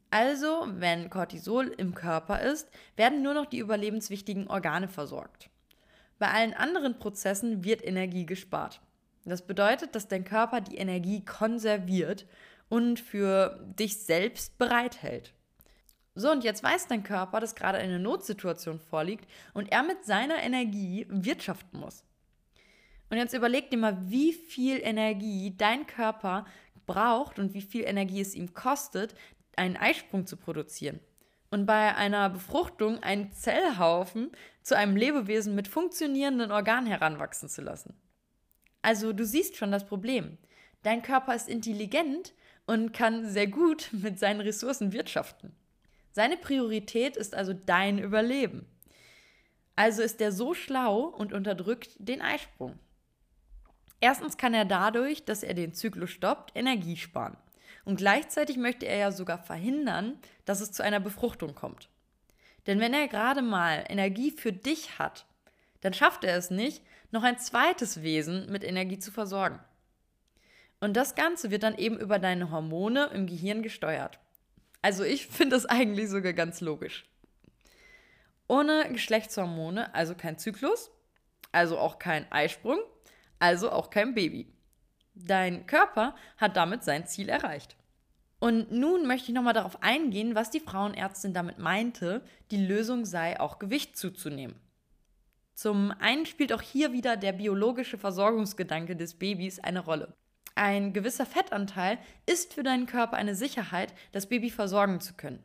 Also, 0.09 0.65
wenn 0.69 1.09
Cortisol 1.09 1.67
im 1.67 1.93
Körper 1.93 2.41
ist, 2.41 2.69
werden 2.95 3.21
nur 3.21 3.33
noch 3.33 3.45
die 3.45 3.59
überlebenswichtigen 3.59 4.47
Organe 4.47 4.87
versorgt. 4.87 5.49
Bei 6.17 6.29
allen 6.29 6.53
anderen 6.53 6.97
Prozessen 6.97 7.63
wird 7.63 7.85
Energie 7.85 8.25
gespart. 8.25 8.81
Das 9.29 9.45
bedeutet, 9.45 9.95
dass 9.95 10.07
dein 10.07 10.23
Körper 10.23 10.61
die 10.61 10.77
Energie 10.77 11.23
konserviert 11.23 12.25
und 12.69 12.99
für 12.99 13.59
dich 13.77 13.97
selbst 13.97 14.57
bereithält. 14.57 15.33
So, 16.15 16.31
und 16.31 16.43
jetzt 16.43 16.63
weiß 16.63 16.87
dein 16.87 17.03
Körper, 17.03 17.39
dass 17.39 17.55
gerade 17.55 17.77
eine 17.77 17.99
Notsituation 17.99 18.79
vorliegt 18.79 19.29
und 19.53 19.71
er 19.71 19.83
mit 19.83 20.03
seiner 20.05 20.41
Energie 20.41 21.05
wirtschaften 21.09 21.79
muss. 21.79 22.03
Und 23.09 23.17
jetzt 23.17 23.33
überleg 23.33 23.69
dir 23.69 23.77
mal, 23.77 23.97
wie 24.09 24.33
viel 24.33 24.79
Energie 24.81 25.53
dein 25.55 25.85
Körper 25.85 26.45
braucht 26.85 27.37
und 27.37 27.53
wie 27.53 27.61
viel 27.61 27.83
Energie 27.83 28.21
es 28.21 28.33
ihm 28.33 28.53
kostet, 28.53 29.13
einen 29.55 29.77
Eisprung 29.77 30.25
zu 30.25 30.37
produzieren. 30.37 30.99
Und 31.51 31.65
bei 31.65 31.95
einer 31.95 32.29
Befruchtung 32.29 33.01
einen 33.03 33.31
Zellhaufen 33.31 34.31
zu 34.63 34.75
einem 34.75 34.95
Lebewesen 34.95 35.55
mit 35.55 35.67
funktionierenden 35.67 36.51
Organen 36.51 36.87
heranwachsen 36.87 37.47
zu 37.47 37.61
lassen. 37.61 37.93
Also 38.81 39.13
du 39.13 39.25
siehst 39.25 39.57
schon 39.57 39.71
das 39.71 39.85
Problem. 39.85 40.37
Dein 40.83 41.01
Körper 41.01 41.35
ist 41.35 41.49
intelligent 41.49 42.33
und 42.65 42.93
kann 42.93 43.29
sehr 43.29 43.47
gut 43.47 43.89
mit 43.91 44.19
seinen 44.19 44.41
Ressourcen 44.41 44.93
wirtschaften. 44.93 45.55
Seine 46.11 46.37
Priorität 46.37 47.15
ist 47.15 47.35
also 47.35 47.53
dein 47.53 47.99
Überleben. 47.99 48.65
Also 49.75 50.01
ist 50.01 50.19
er 50.21 50.31
so 50.31 50.53
schlau 50.53 51.01
und 51.01 51.33
unterdrückt 51.33 51.91
den 51.99 52.21
Eisprung. 52.21 52.79
Erstens 53.99 54.37
kann 54.37 54.53
er 54.53 54.65
dadurch, 54.65 55.25
dass 55.25 55.43
er 55.43 55.53
den 55.53 55.73
Zyklus 55.73 56.09
stoppt, 56.09 56.51
Energie 56.55 56.97
sparen. 56.97 57.37
Und 57.85 57.97
gleichzeitig 57.97 58.57
möchte 58.57 58.85
er 58.85 58.97
ja 58.97 59.11
sogar 59.11 59.37
verhindern, 59.37 60.17
dass 60.45 60.61
es 60.61 60.71
zu 60.71 60.83
einer 60.83 60.99
Befruchtung 60.99 61.55
kommt. 61.55 61.89
Denn 62.65 62.79
wenn 62.79 62.93
er 62.93 63.07
gerade 63.07 63.41
mal 63.41 63.85
Energie 63.87 64.31
für 64.31 64.51
dich 64.51 64.99
hat, 64.99 65.25
dann 65.81 65.93
schafft 65.93 66.23
er 66.23 66.35
es 66.37 66.51
nicht, 66.51 66.83
noch 67.11 67.23
ein 67.23 67.39
zweites 67.39 68.01
Wesen 68.01 68.51
mit 68.51 68.63
Energie 68.63 68.99
zu 68.99 69.11
versorgen. 69.11 69.59
Und 70.79 70.95
das 70.95 71.15
Ganze 71.15 71.49
wird 71.49 71.63
dann 71.63 71.77
eben 71.77 71.97
über 71.97 72.19
deine 72.19 72.51
Hormone 72.51 73.09
im 73.13 73.27
Gehirn 73.27 73.63
gesteuert. 73.63 74.19
Also 74.81 75.03
ich 75.03 75.27
finde 75.27 75.55
das 75.55 75.65
eigentlich 75.65 76.09
sogar 76.09 76.33
ganz 76.33 76.61
logisch. 76.61 77.05
Ohne 78.47 78.89
Geschlechtshormone, 78.91 79.93
also 79.93 80.15
kein 80.15 80.37
Zyklus, 80.37 80.91
also 81.51 81.77
auch 81.77 81.99
kein 81.99 82.31
Eisprung, 82.31 82.79
also 83.39 83.71
auch 83.71 83.89
kein 83.89 84.13
Baby. 84.13 84.53
Dein 85.15 85.65
Körper 85.67 86.15
hat 86.37 86.55
damit 86.55 86.83
sein 86.83 87.07
Ziel 87.07 87.27
erreicht. 87.27 87.75
Und 88.39 88.71
nun 88.71 89.07
möchte 89.07 89.29
ich 89.29 89.35
nochmal 89.35 89.53
darauf 89.53 89.81
eingehen, 89.81 90.35
was 90.35 90.51
die 90.51 90.59
Frauenärztin 90.59 91.33
damit 91.33 91.57
meinte, 91.57 92.21
die 92.51 92.63
Lösung 92.63 93.03
sei 93.03 93.39
auch 93.39 93.57
Gewicht 93.57 93.97
zuzunehmen. 93.97 94.55
Zum 95.57 95.91
einen 95.97 96.27
spielt 96.27 96.53
auch 96.53 96.61
hier 96.61 96.93
wieder 96.93 97.17
der 97.17 97.31
biologische 97.31 97.97
Versorgungsgedanke 97.97 98.95
des 98.95 99.15
Babys 99.15 99.57
eine 99.57 99.79
Rolle. 99.79 100.13
Ein 100.53 100.93
gewisser 100.93 101.25
Fettanteil 101.25 101.97
ist 102.27 102.53
für 102.53 102.61
deinen 102.61 102.85
Körper 102.85 103.17
eine 103.17 103.33
Sicherheit, 103.33 103.91
das 104.11 104.27
Baby 104.29 104.51
versorgen 104.51 104.99
zu 104.99 105.15
können. 105.15 105.41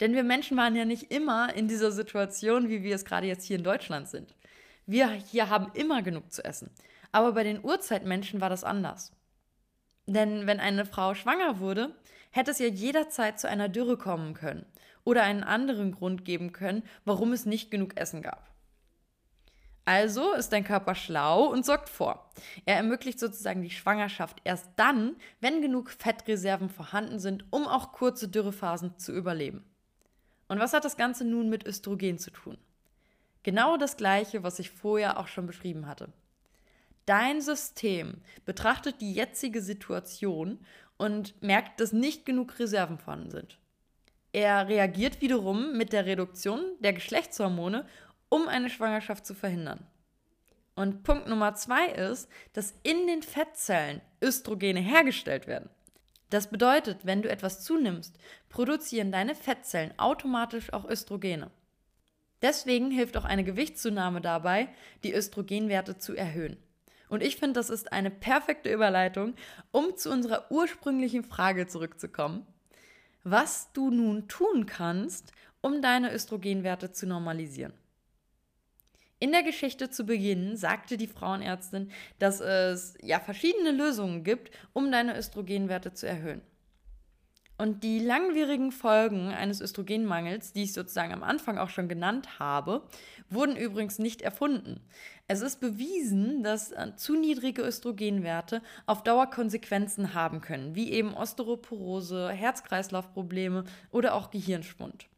Denn 0.00 0.14
wir 0.14 0.22
Menschen 0.22 0.56
waren 0.56 0.74
ja 0.74 0.86
nicht 0.86 1.12
immer 1.12 1.52
in 1.54 1.68
dieser 1.68 1.92
Situation, 1.92 2.70
wie 2.70 2.82
wir 2.82 2.94
es 2.94 3.04
gerade 3.04 3.26
jetzt 3.26 3.44
hier 3.44 3.58
in 3.58 3.62
Deutschland 3.62 4.08
sind. 4.08 4.34
Wir 4.86 5.10
hier 5.10 5.50
haben 5.50 5.70
immer 5.74 6.00
genug 6.00 6.32
zu 6.32 6.42
essen. 6.42 6.70
Aber 7.12 7.32
bei 7.32 7.44
den 7.44 7.62
Urzeitmenschen 7.62 8.40
war 8.40 8.48
das 8.48 8.64
anders. 8.64 9.12
Denn 10.06 10.46
wenn 10.46 10.60
eine 10.60 10.86
Frau 10.86 11.12
schwanger 11.12 11.60
wurde, 11.60 11.94
hätte 12.30 12.52
es 12.52 12.58
ja 12.58 12.68
jederzeit 12.68 13.38
zu 13.38 13.50
einer 13.50 13.68
Dürre 13.68 13.98
kommen 13.98 14.32
können 14.32 14.64
oder 15.04 15.24
einen 15.24 15.44
anderen 15.44 15.92
Grund 15.92 16.24
geben 16.24 16.54
können, 16.54 16.84
warum 17.04 17.32
es 17.32 17.44
nicht 17.44 17.70
genug 17.70 17.98
Essen 17.98 18.22
gab. 18.22 18.55
Also 19.86 20.32
ist 20.32 20.52
dein 20.52 20.64
Körper 20.64 20.96
schlau 20.96 21.46
und 21.46 21.64
sorgt 21.64 21.88
vor. 21.88 22.28
Er 22.64 22.74
ermöglicht 22.74 23.20
sozusagen 23.20 23.62
die 23.62 23.70
Schwangerschaft 23.70 24.40
erst 24.42 24.68
dann, 24.74 25.14
wenn 25.40 25.62
genug 25.62 25.90
Fettreserven 25.90 26.68
vorhanden 26.68 27.20
sind, 27.20 27.44
um 27.50 27.68
auch 27.68 27.92
kurze 27.92 28.28
Dürrephasen 28.28 28.98
zu 28.98 29.12
überleben. 29.12 29.64
Und 30.48 30.58
was 30.58 30.72
hat 30.72 30.84
das 30.84 30.96
Ganze 30.96 31.24
nun 31.24 31.48
mit 31.48 31.64
Östrogen 31.64 32.18
zu 32.18 32.32
tun? 32.32 32.58
Genau 33.44 33.76
das 33.76 33.96
gleiche, 33.96 34.42
was 34.42 34.58
ich 34.58 34.72
vorher 34.72 35.20
auch 35.20 35.28
schon 35.28 35.46
beschrieben 35.46 35.86
hatte. 35.86 36.12
Dein 37.04 37.40
System 37.40 38.20
betrachtet 38.44 39.00
die 39.00 39.14
jetzige 39.14 39.62
Situation 39.62 40.58
und 40.96 41.40
merkt, 41.40 41.78
dass 41.78 41.92
nicht 41.92 42.26
genug 42.26 42.58
Reserven 42.58 42.98
vorhanden 42.98 43.30
sind. 43.30 43.58
Er 44.32 44.68
reagiert 44.68 45.20
wiederum 45.20 45.76
mit 45.76 45.92
der 45.92 46.06
Reduktion 46.06 46.60
der 46.80 46.92
Geschlechtshormone 46.92 47.86
um 48.28 48.48
eine 48.48 48.70
Schwangerschaft 48.70 49.26
zu 49.26 49.34
verhindern. 49.34 49.86
Und 50.74 51.02
Punkt 51.04 51.26
Nummer 51.26 51.54
zwei 51.54 51.86
ist, 51.86 52.28
dass 52.52 52.74
in 52.82 53.06
den 53.06 53.22
Fettzellen 53.22 54.02
Östrogene 54.22 54.80
hergestellt 54.80 55.46
werden. 55.46 55.70
Das 56.30 56.50
bedeutet, 56.50 57.06
wenn 57.06 57.22
du 57.22 57.30
etwas 57.30 57.62
zunimmst, 57.62 58.18
produzieren 58.48 59.12
deine 59.12 59.34
Fettzellen 59.34 59.96
automatisch 59.98 60.72
auch 60.72 60.88
Östrogene. 60.88 61.50
Deswegen 62.42 62.90
hilft 62.90 63.16
auch 63.16 63.24
eine 63.24 63.44
Gewichtszunahme 63.44 64.20
dabei, 64.20 64.68
die 65.04 65.14
Östrogenwerte 65.14 65.98
zu 65.98 66.14
erhöhen. 66.14 66.56
Und 67.08 67.22
ich 67.22 67.36
finde, 67.36 67.54
das 67.54 67.70
ist 67.70 67.92
eine 67.92 68.10
perfekte 68.10 68.72
Überleitung, 68.72 69.34
um 69.70 69.96
zu 69.96 70.10
unserer 70.10 70.50
ursprünglichen 70.50 71.24
Frage 71.24 71.66
zurückzukommen. 71.66 72.46
Was 73.22 73.72
du 73.72 73.90
nun 73.90 74.28
tun 74.28 74.66
kannst, 74.66 75.32
um 75.60 75.80
deine 75.82 76.12
Östrogenwerte 76.12 76.92
zu 76.92 77.06
normalisieren. 77.06 77.72
In 79.18 79.32
der 79.32 79.42
Geschichte 79.42 79.88
zu 79.88 80.04
Beginn 80.04 80.56
sagte 80.56 80.98
die 80.98 81.06
Frauenärztin, 81.06 81.90
dass 82.18 82.40
es 82.40 82.98
ja 83.00 83.18
verschiedene 83.18 83.70
Lösungen 83.70 84.24
gibt, 84.24 84.50
um 84.74 84.92
deine 84.92 85.16
Östrogenwerte 85.16 85.94
zu 85.94 86.06
erhöhen. 86.06 86.42
Und 87.58 87.82
die 87.82 87.98
langwierigen 87.98 88.70
Folgen 88.70 89.28
eines 89.28 89.62
Östrogenmangels, 89.62 90.52
die 90.52 90.64
ich 90.64 90.74
sozusagen 90.74 91.14
am 91.14 91.22
Anfang 91.22 91.56
auch 91.56 91.70
schon 91.70 91.88
genannt 91.88 92.38
habe, 92.38 92.82
wurden 93.30 93.56
übrigens 93.56 93.98
nicht 93.98 94.20
erfunden. 94.20 94.80
Es 95.26 95.40
ist 95.40 95.60
bewiesen, 95.60 96.42
dass 96.42 96.72
äh, 96.72 96.94
zu 96.96 97.16
niedrige 97.16 97.62
Östrogenwerte 97.62 98.60
auf 98.84 99.02
Dauer 99.02 99.30
Konsequenzen 99.30 100.12
haben 100.12 100.42
können, 100.42 100.74
wie 100.74 100.92
eben 100.92 101.14
Osteoporose, 101.14 102.28
Herz-Kreislauf-Probleme 102.28 103.64
oder 103.90 104.14
auch 104.14 104.30
Gehirnschwund. 104.30 105.08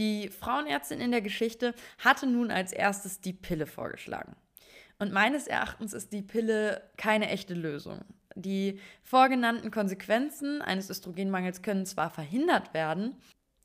Die 0.00 0.30
Frauenärztin 0.30 0.98
in 0.98 1.10
der 1.10 1.20
Geschichte 1.20 1.74
hatte 1.98 2.26
nun 2.26 2.50
als 2.50 2.72
erstes 2.72 3.20
die 3.20 3.34
Pille 3.34 3.66
vorgeschlagen. 3.66 4.34
Und 4.98 5.12
meines 5.12 5.46
Erachtens 5.46 5.92
ist 5.92 6.14
die 6.14 6.22
Pille 6.22 6.80
keine 6.96 7.28
echte 7.28 7.52
Lösung. 7.52 8.00
Die 8.34 8.80
vorgenannten 9.02 9.70
Konsequenzen 9.70 10.62
eines 10.62 10.88
Östrogenmangels 10.88 11.60
können 11.60 11.84
zwar 11.84 12.08
verhindert 12.08 12.72
werden, 12.72 13.14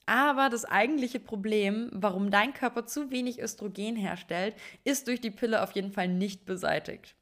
aber 0.07 0.49
das 0.49 0.65
eigentliche 0.65 1.21
Problem, 1.21 1.89
warum 1.93 2.31
dein 2.31 2.53
Körper 2.53 2.85
zu 2.85 3.11
wenig 3.11 3.39
Östrogen 3.39 3.95
herstellt, 3.95 4.55
ist 4.83 5.07
durch 5.07 5.21
die 5.21 5.31
Pille 5.31 5.63
auf 5.63 5.71
jeden 5.71 5.93
Fall 5.93 6.09
nicht 6.09 6.45
beseitigt. 6.45 7.15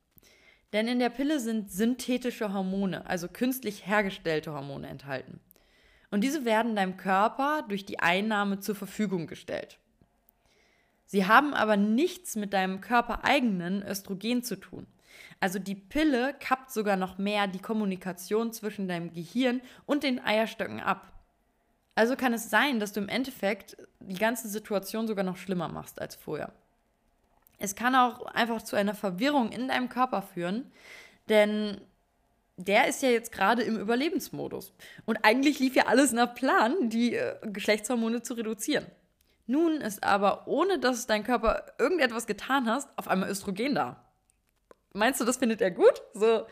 Denn 0.73 0.87
in 0.87 0.97
der 0.97 1.11
Pille 1.11 1.39
sind 1.39 1.71
synthetische 1.71 2.51
Hormone, 2.51 3.05
also 3.05 3.27
künstlich 3.27 3.85
hergestellte 3.85 4.53
Hormone 4.53 4.87
enthalten. 4.87 5.39
Und 6.13 6.21
diese 6.21 6.45
werden 6.45 6.75
deinem 6.75 6.95
Körper 6.95 7.65
durch 7.67 7.87
die 7.87 7.97
Einnahme 7.97 8.59
zur 8.59 8.75
Verfügung 8.75 9.25
gestellt. 9.25 9.79
Sie 11.07 11.25
haben 11.25 11.55
aber 11.55 11.75
nichts 11.75 12.35
mit 12.35 12.53
deinem 12.53 12.81
körpereigenen 12.81 13.81
Östrogen 13.81 14.43
zu 14.43 14.57
tun. 14.57 14.85
Also 15.39 15.57
die 15.57 15.73
Pille 15.73 16.35
kappt 16.39 16.69
sogar 16.69 16.97
noch 16.97 17.17
mehr 17.17 17.47
die 17.47 17.57
Kommunikation 17.57 18.53
zwischen 18.53 18.87
deinem 18.87 19.11
Gehirn 19.11 19.59
und 19.87 20.03
den 20.03 20.23
Eierstöcken 20.23 20.81
ab. 20.81 21.11
Also 21.95 22.15
kann 22.15 22.33
es 22.33 22.47
sein, 22.47 22.79
dass 22.79 22.93
du 22.93 22.99
im 22.99 23.09
Endeffekt 23.09 23.75
die 23.99 24.19
ganze 24.19 24.49
Situation 24.49 25.07
sogar 25.07 25.25
noch 25.25 25.37
schlimmer 25.37 25.67
machst 25.67 25.99
als 25.99 26.13
vorher. 26.13 26.53
Es 27.57 27.73
kann 27.73 27.95
auch 27.95 28.27
einfach 28.27 28.61
zu 28.61 28.75
einer 28.75 28.93
Verwirrung 28.93 29.51
in 29.51 29.67
deinem 29.67 29.89
Körper 29.89 30.21
führen, 30.21 30.71
denn 31.27 31.81
der 32.57 32.87
ist 32.87 33.01
ja 33.01 33.09
jetzt 33.09 33.31
gerade 33.31 33.63
im 33.63 33.77
Überlebensmodus. 33.77 34.73
Und 35.05 35.17
eigentlich 35.23 35.59
lief 35.59 35.75
ja 35.75 35.87
alles 35.87 36.11
nach 36.11 36.35
Plan, 36.35 36.89
die 36.89 37.15
äh, 37.15 37.35
Geschlechtshormone 37.43 38.21
zu 38.21 38.35
reduzieren. 38.35 38.85
Nun 39.45 39.81
ist 39.81 40.03
aber, 40.03 40.47
ohne 40.47 40.79
dass 40.79 41.07
dein 41.07 41.23
Körper 41.23 41.65
irgendetwas 41.77 42.27
getan 42.27 42.67
hast, 42.67 42.89
auf 42.97 43.07
einmal 43.07 43.29
Östrogen 43.29 43.75
da. 43.75 44.03
Meinst 44.93 45.19
du, 45.19 45.25
das 45.25 45.37
findet 45.37 45.61
er 45.61 45.71
gut? 45.71 46.01
So, 46.13 46.45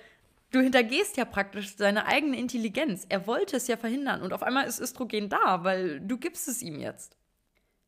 du 0.51 0.59
hintergehst 0.59 1.15
ja 1.15 1.25
praktisch 1.25 1.77
seine 1.77 2.07
eigene 2.07 2.37
Intelligenz. 2.37 3.05
Er 3.07 3.27
wollte 3.27 3.57
es 3.57 3.67
ja 3.67 3.77
verhindern 3.77 4.21
und 4.21 4.33
auf 4.33 4.43
einmal 4.43 4.67
ist 4.67 4.79
Östrogen 4.79 5.29
da, 5.29 5.63
weil 5.63 6.01
du 6.01 6.17
gibst 6.17 6.47
es 6.47 6.61
ihm 6.61 6.79
jetzt. 6.79 7.15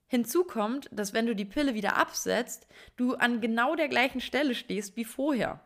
Hinzu 0.08 0.44
kommt, 0.44 0.90
dass 0.92 1.14
wenn 1.14 1.26
du 1.26 1.36
die 1.36 1.44
Pille 1.44 1.74
wieder 1.74 1.98
absetzt, 1.98 2.68
du 2.96 3.16
an 3.16 3.42
genau 3.42 3.76
der 3.76 3.88
gleichen 3.88 4.22
Stelle 4.22 4.54
stehst 4.54 4.96
wie 4.96 5.06
vorher. 5.06 5.60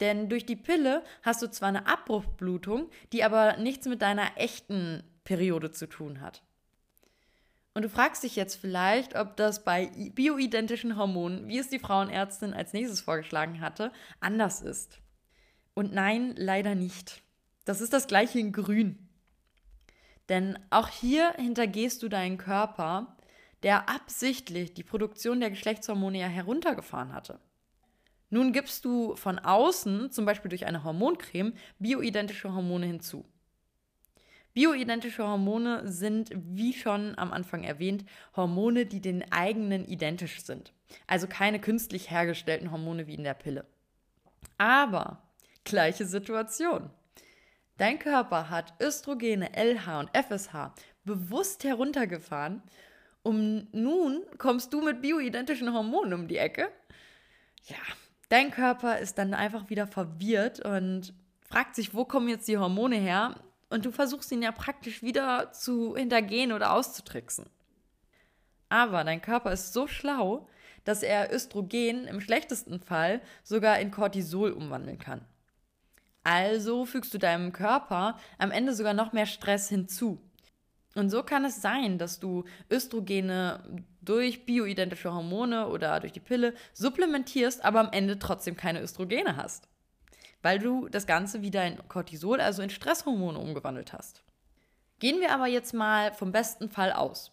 Denn 0.00 0.28
durch 0.28 0.46
die 0.46 0.56
Pille 0.56 1.04
hast 1.22 1.42
du 1.42 1.50
zwar 1.50 1.68
eine 1.68 1.86
Abbruchblutung, 1.86 2.90
die 3.12 3.22
aber 3.22 3.58
nichts 3.58 3.86
mit 3.86 4.02
deiner 4.02 4.36
echten 4.36 5.02
Periode 5.24 5.70
zu 5.70 5.86
tun 5.86 6.20
hat. 6.20 6.42
Und 7.74 7.82
du 7.82 7.88
fragst 7.88 8.24
dich 8.24 8.34
jetzt 8.34 8.56
vielleicht, 8.56 9.14
ob 9.14 9.36
das 9.36 9.62
bei 9.62 9.86
bioidentischen 10.14 10.96
Hormonen, 10.96 11.46
wie 11.48 11.58
es 11.58 11.68
die 11.68 11.78
Frauenärztin 11.78 12.52
als 12.52 12.72
nächstes 12.72 13.00
vorgeschlagen 13.00 13.60
hatte, 13.60 13.92
anders 14.18 14.60
ist. 14.60 14.98
Und 15.74 15.92
nein, 15.92 16.34
leider 16.36 16.74
nicht. 16.74 17.22
Das 17.64 17.80
ist 17.80 17.92
das 17.92 18.08
gleiche 18.08 18.40
in 18.40 18.52
Grün. 18.52 19.08
Denn 20.28 20.58
auch 20.70 20.88
hier 20.88 21.32
hintergehst 21.34 22.02
du 22.02 22.08
deinen 22.08 22.38
Körper, 22.38 23.16
der 23.62 23.88
absichtlich 23.88 24.74
die 24.74 24.82
Produktion 24.82 25.40
der 25.40 25.50
Geschlechtshormone 25.50 26.18
ja 26.18 26.26
heruntergefahren 26.26 27.12
hatte. 27.12 27.38
Nun 28.30 28.52
gibst 28.52 28.84
du 28.84 29.16
von 29.16 29.38
außen, 29.38 30.12
zum 30.12 30.24
Beispiel 30.24 30.48
durch 30.48 30.66
eine 30.66 30.84
Hormoncreme, 30.84 31.52
bioidentische 31.78 32.52
Hormone 32.54 32.86
hinzu. 32.86 33.24
Bioidentische 34.52 35.26
Hormone 35.26 35.86
sind, 35.88 36.30
wie 36.34 36.72
schon 36.72 37.16
am 37.18 37.32
Anfang 37.32 37.62
erwähnt, 37.62 38.04
Hormone, 38.34 38.86
die 38.86 39.00
den 39.00 39.30
eigenen 39.30 39.84
identisch 39.84 40.42
sind. 40.42 40.72
Also 41.06 41.26
keine 41.28 41.60
künstlich 41.60 42.10
hergestellten 42.10 42.72
Hormone 42.72 43.06
wie 43.06 43.14
in 43.14 43.24
der 43.24 43.34
Pille. 43.34 43.64
Aber 44.58 45.22
gleiche 45.64 46.04
Situation. 46.04 46.90
Dein 47.78 47.98
Körper 47.98 48.50
hat 48.50 48.74
Östrogene, 48.80 49.52
LH 49.56 50.00
und 50.00 50.10
FSH 50.16 50.74
bewusst 51.04 51.64
heruntergefahren, 51.64 52.62
um 53.22 53.68
nun 53.72 54.22
kommst 54.38 54.72
du 54.72 54.82
mit 54.82 55.00
bioidentischen 55.00 55.72
Hormonen 55.72 56.12
um 56.12 56.28
die 56.28 56.38
Ecke. 56.38 56.70
Ja, 57.64 57.76
dein 58.30 58.50
Körper 58.50 58.98
ist 58.98 59.18
dann 59.18 59.34
einfach 59.34 59.68
wieder 59.68 59.86
verwirrt 59.86 60.64
und 60.64 61.12
fragt 61.42 61.74
sich, 61.76 61.94
wo 61.94 62.06
kommen 62.06 62.28
jetzt 62.28 62.48
die 62.48 62.56
Hormone 62.58 62.96
her? 62.96 63.36
und 63.70 63.86
du 63.86 63.92
versuchst 63.92 64.30
ihn 64.32 64.42
ja 64.42 64.52
praktisch 64.52 65.02
wieder 65.02 65.52
zu 65.52 65.96
hintergehen 65.96 66.52
oder 66.52 66.74
auszutricksen. 66.74 67.46
Aber 68.68 69.04
dein 69.04 69.22
Körper 69.22 69.52
ist 69.52 69.72
so 69.72 69.86
schlau, 69.86 70.48
dass 70.84 71.02
er 71.02 71.32
Östrogen 71.32 72.06
im 72.06 72.20
schlechtesten 72.20 72.80
Fall 72.80 73.20
sogar 73.42 73.78
in 73.78 73.90
Cortisol 73.90 74.50
umwandeln 74.52 74.98
kann. 74.98 75.24
Also 76.22 76.84
fügst 76.84 77.14
du 77.14 77.18
deinem 77.18 77.52
Körper 77.52 78.18
am 78.38 78.50
Ende 78.50 78.74
sogar 78.74 78.92
noch 78.94 79.12
mehr 79.12 79.26
Stress 79.26 79.68
hinzu. 79.68 80.20
Und 80.94 81.10
so 81.10 81.22
kann 81.22 81.44
es 81.44 81.62
sein, 81.62 81.98
dass 81.98 82.18
du 82.18 82.44
Östrogene 82.70 83.84
durch 84.02 84.44
bioidentische 84.46 85.12
Hormone 85.12 85.68
oder 85.68 86.00
durch 86.00 86.12
die 86.12 86.20
Pille 86.20 86.54
supplementierst, 86.72 87.64
aber 87.64 87.80
am 87.80 87.92
Ende 87.92 88.18
trotzdem 88.18 88.56
keine 88.56 88.80
Östrogene 88.80 89.36
hast 89.36 89.68
weil 90.42 90.58
du 90.58 90.88
das 90.88 91.06
Ganze 91.06 91.42
wieder 91.42 91.66
in 91.66 91.76
Cortisol, 91.88 92.40
also 92.40 92.62
in 92.62 92.70
Stresshormone 92.70 93.38
umgewandelt 93.38 93.92
hast. 93.92 94.22
Gehen 94.98 95.20
wir 95.20 95.32
aber 95.32 95.46
jetzt 95.46 95.74
mal 95.74 96.12
vom 96.12 96.32
besten 96.32 96.68
Fall 96.68 96.92
aus. 96.92 97.32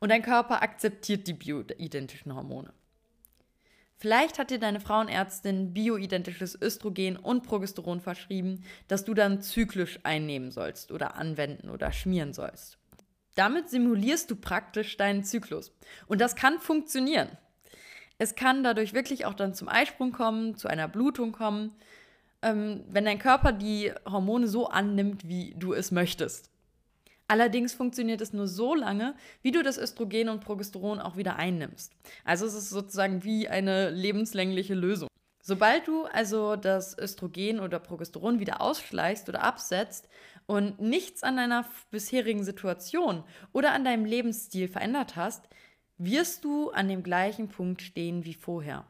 Und 0.00 0.10
dein 0.10 0.22
Körper 0.22 0.62
akzeptiert 0.62 1.26
die 1.26 1.32
bioidentischen 1.32 2.34
Hormone. 2.34 2.72
Vielleicht 3.96 4.38
hat 4.38 4.50
dir 4.50 4.60
deine 4.60 4.78
Frauenärztin 4.78 5.74
bioidentisches 5.74 6.60
Östrogen 6.60 7.16
und 7.16 7.42
Progesteron 7.42 8.00
verschrieben, 8.00 8.64
das 8.86 9.04
du 9.04 9.12
dann 9.12 9.42
zyklisch 9.42 9.98
einnehmen 10.04 10.52
sollst 10.52 10.92
oder 10.92 11.16
anwenden 11.16 11.68
oder 11.68 11.90
schmieren 11.90 12.32
sollst. 12.32 12.78
Damit 13.38 13.70
simulierst 13.70 14.30
du 14.30 14.36
praktisch 14.36 14.96
deinen 14.96 15.24
Zyklus. 15.24 15.72
Und 16.06 16.20
das 16.20 16.36
kann 16.36 16.58
funktionieren. 16.58 17.28
Es 18.18 18.34
kann 18.34 18.64
dadurch 18.64 18.94
wirklich 18.94 19.26
auch 19.26 19.34
dann 19.34 19.54
zum 19.54 19.68
Eisprung 19.68 20.10
kommen, 20.10 20.56
zu 20.56 20.66
einer 20.68 20.88
Blutung 20.88 21.32
kommen 21.32 21.72
ähm, 22.42 22.84
wenn 22.88 23.04
dein 23.04 23.18
Körper 23.18 23.52
die 23.52 23.92
Hormone 24.06 24.46
so 24.46 24.68
annimmt, 24.68 25.28
wie 25.28 25.54
du 25.56 25.72
es 25.72 25.90
möchtest. 25.90 26.50
Allerdings 27.26 27.74
funktioniert 27.74 28.20
es 28.20 28.32
nur 28.32 28.46
so 28.46 28.74
lange, 28.74 29.14
wie 29.42 29.50
du 29.50 29.62
das 29.62 29.76
Östrogen 29.76 30.28
und 30.28 30.40
Progesteron 30.40 30.98
auch 30.98 31.16
wieder 31.16 31.36
einnimmst. 31.36 31.92
Also 32.24 32.46
es 32.46 32.54
ist 32.54 32.70
sozusagen 32.70 33.22
wie 33.22 33.48
eine 33.48 33.90
lebenslängliche 33.90 34.74
Lösung. 34.74 35.08
Sobald 35.42 35.86
du 35.88 36.04
also 36.04 36.56
das 36.56 36.96
Östrogen 36.96 37.60
oder 37.60 37.78
Progesteron 37.80 38.38
wieder 38.38 38.60
ausschleichst 38.60 39.28
oder 39.28 39.42
absetzt 39.42 40.08
und 40.48 40.80
nichts 40.80 41.22
an 41.22 41.36
deiner 41.36 41.66
bisherigen 41.90 42.42
Situation 42.42 43.22
oder 43.52 43.72
an 43.72 43.84
deinem 43.84 44.06
Lebensstil 44.06 44.66
verändert 44.66 45.14
hast, 45.14 45.46
wirst 45.98 46.42
du 46.42 46.70
an 46.70 46.88
dem 46.88 47.02
gleichen 47.02 47.48
Punkt 47.48 47.82
stehen 47.82 48.24
wie 48.24 48.32
vorher. 48.32 48.86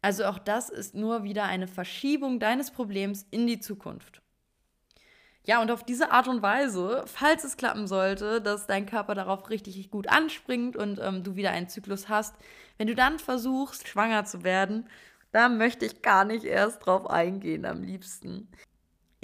Also 0.00 0.24
auch 0.26 0.38
das 0.38 0.70
ist 0.70 0.94
nur 0.94 1.24
wieder 1.24 1.44
eine 1.44 1.66
Verschiebung 1.66 2.38
deines 2.38 2.70
Problems 2.70 3.26
in 3.32 3.48
die 3.48 3.58
Zukunft. 3.58 4.22
Ja, 5.42 5.60
und 5.60 5.72
auf 5.72 5.82
diese 5.82 6.12
Art 6.12 6.28
und 6.28 6.42
Weise, 6.42 7.02
falls 7.06 7.42
es 7.42 7.56
klappen 7.56 7.88
sollte, 7.88 8.40
dass 8.40 8.68
dein 8.68 8.86
Körper 8.86 9.16
darauf 9.16 9.50
richtig 9.50 9.90
gut 9.90 10.08
anspringt 10.08 10.76
und 10.76 11.00
ähm, 11.02 11.24
du 11.24 11.34
wieder 11.34 11.50
einen 11.50 11.68
Zyklus 11.68 12.08
hast, 12.08 12.36
wenn 12.78 12.86
du 12.86 12.94
dann 12.94 13.18
versuchst, 13.18 13.88
schwanger 13.88 14.24
zu 14.24 14.44
werden, 14.44 14.88
da 15.32 15.48
möchte 15.48 15.84
ich 15.84 16.02
gar 16.02 16.24
nicht 16.24 16.44
erst 16.44 16.86
drauf 16.86 17.10
eingehen 17.10 17.64
am 17.64 17.82
liebsten. 17.82 18.48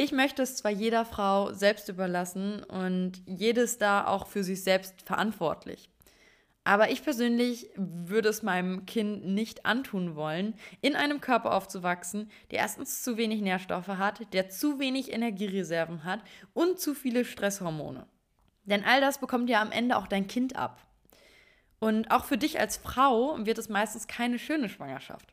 Ich 0.03 0.11
möchte 0.11 0.43
es 0.43 0.57
zwar 0.57 0.73
jeder 0.73 1.05
Frau 1.05 1.53
selbst 1.53 1.89
überlassen 1.89 2.65
und 2.65 3.23
jedes 3.25 3.79
da 3.79 4.05
auch 4.05 4.27
für 4.27 4.43
sich 4.43 4.65
selbst 4.65 5.01
verantwortlich. 5.03 5.91
Aber 6.65 6.91
ich 6.91 7.05
persönlich 7.05 7.71
würde 7.77 8.29
es 8.29 8.43
meinem 8.43 8.85
Kind 8.85 9.25
nicht 9.25 9.65
antun 9.65 10.17
wollen, 10.17 10.55
in 10.81 10.97
einem 10.97 11.21
Körper 11.21 11.55
aufzuwachsen, 11.55 12.33
der 12.51 12.59
erstens 12.59 13.05
zu 13.05 13.17
wenig 13.17 13.43
Nährstoffe 13.43 13.87
hat, 13.87 14.33
der 14.33 14.49
zu 14.49 14.81
wenig 14.81 15.13
Energiereserven 15.13 16.03
hat 16.03 16.19
und 16.53 16.81
zu 16.81 16.95
viele 16.95 17.25
Stresshormone. 17.25 18.05
Denn 18.65 18.83
all 18.85 19.01
das 19.01 19.19
bekommt 19.19 19.49
ja 19.51 19.63
am 19.63 19.71
Ende 19.71 19.97
auch 19.97 20.09
dein 20.09 20.27
Kind 20.27 20.57
ab. 20.57 20.85
Und 21.79 22.11
auch 22.11 22.25
für 22.25 22.39
dich 22.39 22.59
als 22.59 22.77
Frau 22.77 23.37
wird 23.39 23.59
es 23.59 23.69
meistens 23.69 24.09
keine 24.09 24.41
schöne 24.41 24.69
Schwangerschaft. 24.69 25.33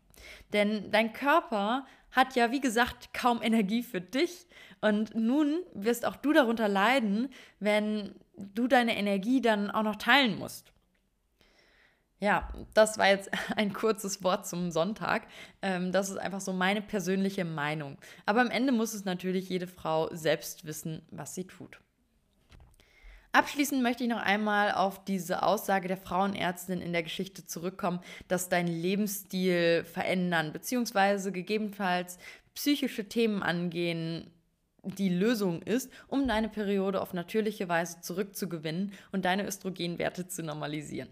Denn 0.54 0.92
dein 0.92 1.14
Körper 1.14 1.86
hat 2.12 2.36
ja, 2.36 2.52
wie 2.52 2.62
gesagt, 2.62 3.14
kaum 3.14 3.42
Energie 3.42 3.84
für 3.84 4.02
dich. 4.02 4.48
Und 4.82 5.16
nun 5.16 5.62
wirst 5.74 6.06
auch 6.06 6.16
du 6.16 6.34
darunter 6.34 6.68
leiden, 6.68 7.30
wenn 7.60 8.16
du 8.38 8.68
deine 8.68 8.98
Energie 8.98 9.42
dann 9.42 9.70
auch 9.70 9.84
noch 9.84 9.98
teilen 9.98 10.40
musst. 10.40 10.72
Ja, 12.22 12.50
das 12.74 12.98
war 12.98 13.08
jetzt 13.08 13.30
ein 13.56 13.74
kurzes 13.74 14.24
Wort 14.24 14.48
zum 14.48 14.72
Sonntag. 14.72 15.28
Ähm, 15.62 15.92
das 15.92 16.10
ist 16.10 16.18
einfach 16.18 16.42
so 16.42 16.54
meine 16.54 16.82
persönliche 16.82 17.46
Meinung. 17.46 17.98
Aber 18.26 18.42
am 18.42 18.52
Ende 18.52 18.72
muss 18.72 18.94
es 18.94 19.06
natürlich 19.06 19.50
jede 19.50 19.68
Frau 19.68 20.10
selbst 20.14 20.66
wissen, 20.66 21.02
was 21.12 21.36
sie 21.36 21.46
tut. 21.46 21.80
Abschließend 23.32 23.84
möchte 23.84 24.04
ich 24.04 24.10
noch 24.10 24.22
einmal 24.22 24.72
auf 24.72 25.04
diese 25.06 25.44
Aussage 25.44 25.88
der 25.88 25.98
Frauenärztin 25.98 26.82
in 26.82 26.94
der 26.94 27.04
Geschichte 27.04 27.46
zurückkommen, 27.46 28.00
dass 28.28 28.50
dein 28.50 28.68
Lebensstil 28.68 29.84
verändern 29.84 30.52
bzw. 30.52 31.32
gegebenenfalls 31.32 32.18
psychische 32.56 33.08
Themen 33.08 33.44
angehen 33.44 34.32
die 34.84 35.10
Lösung 35.10 35.62
ist, 35.62 35.92
um 36.08 36.28
deine 36.28 36.50
Periode 36.50 37.02
auf 37.02 37.14
natürliche 37.14 37.70
Weise 37.70 38.02
zurückzugewinnen 38.02 38.94
und 39.12 39.26
deine 39.26 39.46
Östrogenwerte 39.46 40.28
zu 40.28 40.42
normalisieren. 40.42 41.10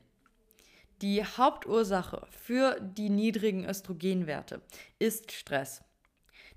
Die 1.01 1.23
Hauptursache 1.23 2.25
für 2.31 2.79
die 2.81 3.09
niedrigen 3.09 3.65
Östrogenwerte 3.65 4.61
ist 4.97 5.31
Stress. 5.31 5.83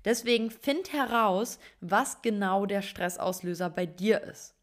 Deswegen 0.03 0.49
find 0.49 0.93
heraus, 0.93 1.59
was 1.79 2.23
genau 2.23 2.65
der 2.65 2.81
Stressauslöser 2.81 3.69
bei 3.69 3.85
dir 3.85 4.21
ist. 4.23 4.55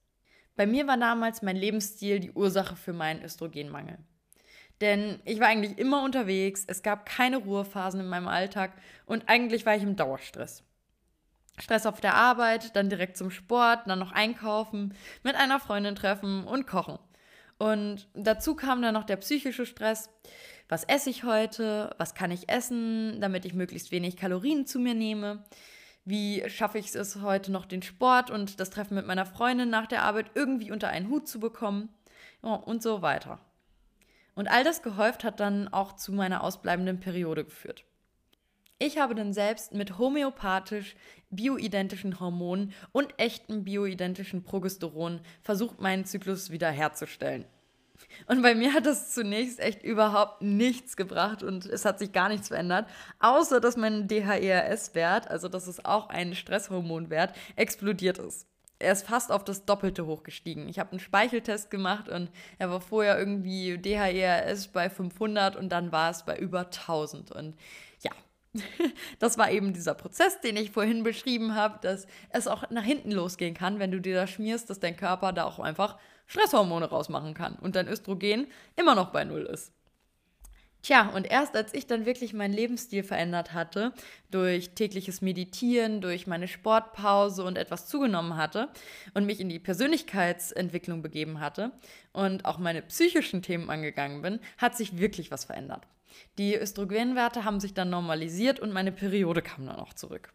Bei 0.58 0.66
mir 0.66 0.88
war 0.88 0.96
damals 0.96 1.40
mein 1.40 1.54
Lebensstil 1.54 2.18
die 2.18 2.32
Ursache 2.32 2.74
für 2.74 2.92
meinen 2.92 3.22
Östrogenmangel. 3.22 3.96
Denn 4.80 5.20
ich 5.24 5.38
war 5.38 5.46
eigentlich 5.46 5.78
immer 5.78 6.02
unterwegs, 6.02 6.64
es 6.66 6.82
gab 6.82 7.06
keine 7.06 7.36
Ruhephasen 7.36 8.00
in 8.00 8.08
meinem 8.08 8.26
Alltag 8.26 8.72
und 9.06 9.28
eigentlich 9.28 9.64
war 9.66 9.76
ich 9.76 9.84
im 9.84 9.94
Dauerstress. 9.94 10.64
Stress 11.60 11.86
auf 11.86 12.00
der 12.00 12.16
Arbeit, 12.16 12.74
dann 12.74 12.90
direkt 12.90 13.16
zum 13.16 13.30
Sport, 13.30 13.82
dann 13.86 14.00
noch 14.00 14.10
einkaufen, 14.10 14.94
mit 15.22 15.36
einer 15.36 15.60
Freundin 15.60 15.94
treffen 15.94 16.42
und 16.42 16.66
kochen. 16.66 16.98
Und 17.58 18.08
dazu 18.14 18.56
kam 18.56 18.82
dann 18.82 18.94
noch 18.94 19.04
der 19.04 19.16
psychische 19.16 19.64
Stress. 19.64 20.10
Was 20.68 20.82
esse 20.82 21.08
ich 21.08 21.22
heute? 21.22 21.94
Was 21.98 22.14
kann 22.16 22.32
ich 22.32 22.48
essen, 22.48 23.20
damit 23.20 23.44
ich 23.44 23.54
möglichst 23.54 23.92
wenig 23.92 24.16
Kalorien 24.16 24.66
zu 24.66 24.80
mir 24.80 24.94
nehme? 24.94 25.44
Wie 26.08 26.48
schaffe 26.48 26.78
ich 26.78 26.94
es 26.94 27.20
heute 27.20 27.52
noch, 27.52 27.66
den 27.66 27.82
Sport 27.82 28.30
und 28.30 28.60
das 28.60 28.70
Treffen 28.70 28.94
mit 28.94 29.06
meiner 29.06 29.26
Freundin 29.26 29.68
nach 29.68 29.86
der 29.86 30.04
Arbeit 30.04 30.30
irgendwie 30.34 30.72
unter 30.72 30.88
einen 30.88 31.10
Hut 31.10 31.28
zu 31.28 31.38
bekommen? 31.38 31.90
Ja, 32.42 32.54
und 32.54 32.82
so 32.82 33.02
weiter. 33.02 33.40
Und 34.34 34.48
all 34.48 34.64
das 34.64 34.82
gehäuft 34.82 35.22
hat 35.22 35.38
dann 35.38 35.68
auch 35.68 35.96
zu 35.96 36.14
meiner 36.14 36.42
ausbleibenden 36.42 36.98
Periode 36.98 37.44
geführt. 37.44 37.84
Ich 38.78 38.96
habe 38.96 39.14
dann 39.14 39.34
selbst 39.34 39.74
mit 39.74 39.98
homöopathisch 39.98 40.96
bioidentischen 41.28 42.18
Hormonen 42.18 42.72
und 42.92 43.12
echtem 43.18 43.64
bioidentischen 43.64 44.44
Progesteron 44.44 45.20
versucht, 45.42 45.78
meinen 45.78 46.06
Zyklus 46.06 46.50
wiederherzustellen. 46.50 47.44
Und 48.26 48.42
bei 48.42 48.54
mir 48.54 48.74
hat 48.74 48.86
das 48.86 49.14
zunächst 49.14 49.60
echt 49.60 49.82
überhaupt 49.82 50.42
nichts 50.42 50.96
gebracht 50.96 51.42
und 51.42 51.66
es 51.66 51.84
hat 51.84 51.98
sich 51.98 52.12
gar 52.12 52.28
nichts 52.28 52.48
verändert, 52.48 52.88
außer 53.20 53.60
dass 53.60 53.76
mein 53.76 54.08
DHERS-Wert, 54.08 55.28
also 55.28 55.48
das 55.48 55.68
ist 55.68 55.84
auch 55.84 56.08
ein 56.08 56.34
Stresshormonwert, 56.34 57.34
explodiert 57.56 58.18
ist 58.18 58.46
er 58.78 58.92
ist 58.92 59.06
fast 59.06 59.32
auf 59.32 59.44
das 59.44 59.64
Doppelte 59.64 60.06
hochgestiegen. 60.06 60.68
Ich 60.68 60.78
habe 60.78 60.92
einen 60.92 61.00
Speicheltest 61.00 61.70
gemacht 61.70 62.08
und 62.08 62.30
er 62.58 62.70
war 62.70 62.80
vorher 62.80 63.18
irgendwie 63.18 63.76
DHERS 63.78 64.68
bei 64.68 64.88
500 64.88 65.56
und 65.56 65.70
dann 65.70 65.90
war 65.90 66.10
es 66.10 66.24
bei 66.24 66.36
über 66.36 66.60
1000. 66.60 67.32
Und 67.32 67.56
ja, 68.02 68.12
das 69.18 69.36
war 69.36 69.50
eben 69.50 69.72
dieser 69.72 69.94
Prozess, 69.94 70.40
den 70.40 70.56
ich 70.56 70.70
vorhin 70.70 71.02
beschrieben 71.02 71.54
habe, 71.54 71.78
dass 71.82 72.06
es 72.30 72.46
auch 72.46 72.70
nach 72.70 72.84
hinten 72.84 73.10
losgehen 73.10 73.54
kann, 73.54 73.78
wenn 73.78 73.90
du 73.90 74.00
dir 74.00 74.14
das 74.14 74.30
schmierst, 74.30 74.70
dass 74.70 74.80
dein 74.80 74.96
Körper 74.96 75.32
da 75.32 75.44
auch 75.44 75.58
einfach 75.58 75.98
Stresshormone 76.28 76.86
rausmachen 76.86 77.34
kann 77.34 77.56
und 77.56 77.74
dein 77.74 77.88
Östrogen 77.88 78.46
immer 78.76 78.94
noch 78.94 79.10
bei 79.10 79.24
Null 79.24 79.42
ist. 79.42 79.72
Tja, 80.82 81.08
und 81.08 81.28
erst 81.28 81.56
als 81.56 81.74
ich 81.74 81.88
dann 81.88 82.06
wirklich 82.06 82.34
meinen 82.34 82.54
Lebensstil 82.54 83.02
verändert 83.02 83.52
hatte, 83.52 83.92
durch 84.30 84.70
tägliches 84.70 85.20
Meditieren, 85.22 86.00
durch 86.00 86.28
meine 86.28 86.46
Sportpause 86.46 87.42
und 87.42 87.58
etwas 87.58 87.88
zugenommen 87.88 88.36
hatte 88.36 88.68
und 89.12 89.26
mich 89.26 89.40
in 89.40 89.48
die 89.48 89.58
Persönlichkeitsentwicklung 89.58 91.02
begeben 91.02 91.40
hatte 91.40 91.72
und 92.12 92.44
auch 92.44 92.58
meine 92.58 92.82
psychischen 92.82 93.42
Themen 93.42 93.70
angegangen 93.70 94.22
bin, 94.22 94.38
hat 94.56 94.76
sich 94.76 94.98
wirklich 94.98 95.32
was 95.32 95.46
verändert. 95.46 95.82
Die 96.38 96.54
Östrogenwerte 96.54 97.44
haben 97.44 97.58
sich 97.58 97.74
dann 97.74 97.90
normalisiert 97.90 98.60
und 98.60 98.72
meine 98.72 98.92
Periode 98.92 99.42
kam 99.42 99.66
dann 99.66 99.76
auch 99.76 99.94
zurück. 99.94 100.32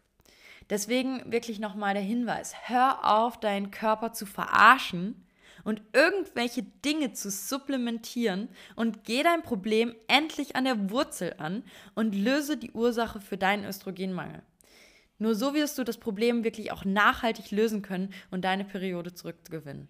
Deswegen 0.68 1.32
wirklich 1.32 1.58
nochmal 1.58 1.94
der 1.94 2.02
Hinweis, 2.02 2.54
hör 2.66 3.04
auf, 3.16 3.40
deinen 3.40 3.70
Körper 3.70 4.12
zu 4.12 4.26
verarschen 4.26 5.23
und 5.64 5.82
irgendwelche 5.92 6.62
Dinge 6.62 7.12
zu 7.12 7.30
supplementieren 7.30 8.48
und 8.76 9.04
geh 9.04 9.22
dein 9.22 9.42
Problem 9.42 9.94
endlich 10.06 10.56
an 10.56 10.64
der 10.64 10.90
Wurzel 10.90 11.34
an 11.38 11.64
und 11.94 12.14
löse 12.14 12.56
die 12.56 12.72
Ursache 12.72 13.20
für 13.20 13.36
deinen 13.36 13.64
Östrogenmangel. 13.64 14.42
Nur 15.18 15.34
so 15.34 15.54
wirst 15.54 15.78
du 15.78 15.84
das 15.84 15.98
Problem 15.98 16.44
wirklich 16.44 16.72
auch 16.72 16.84
nachhaltig 16.84 17.50
lösen 17.50 17.82
können 17.82 18.12
und 18.30 18.44
deine 18.44 18.64
Periode 18.64 19.14
zurückgewinnen. 19.14 19.88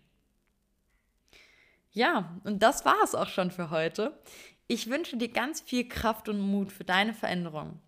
Ja, 1.91 2.41
und 2.45 2.63
das 2.63 2.85
war 2.85 3.03
es 3.05 3.15
auch 3.15 3.29
schon 3.29 3.51
für 3.51 3.71
heute. 3.71 4.19
Ich 4.67 4.91
wünsche 4.91 5.17
dir 5.17 5.29
ganz 5.29 5.61
viel 5.61 5.89
Kraft 5.89 6.29
und 6.29 6.41
Mut 6.41 6.73
für 6.73 6.85
deine 6.85 7.15
Veränderung. 7.15 7.81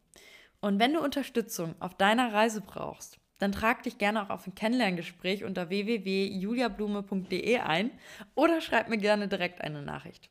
Und 0.61 0.79
wenn 0.79 0.95
du 0.95 1.01
Unterstützung 1.01 1.75
auf 1.81 1.97
deiner 1.97 2.33
Reise 2.33 2.61
brauchst, 2.61 3.19
dann 3.39 3.53
trag 3.53 3.83
dich 3.83 3.99
gerne 3.99 4.23
auch 4.23 4.31
auf 4.31 4.47
ein 4.47 4.55
Kennenlerngespräch 4.55 5.45
unter 5.45 5.69
www.juliablume.de 5.69 7.59
ein 7.59 7.91
oder 8.35 8.61
schreib 8.61 8.89
mir 8.89 8.99
gerne 8.99 9.29
direkt 9.29 9.61
eine 9.61 9.83
Nachricht. 9.83 10.31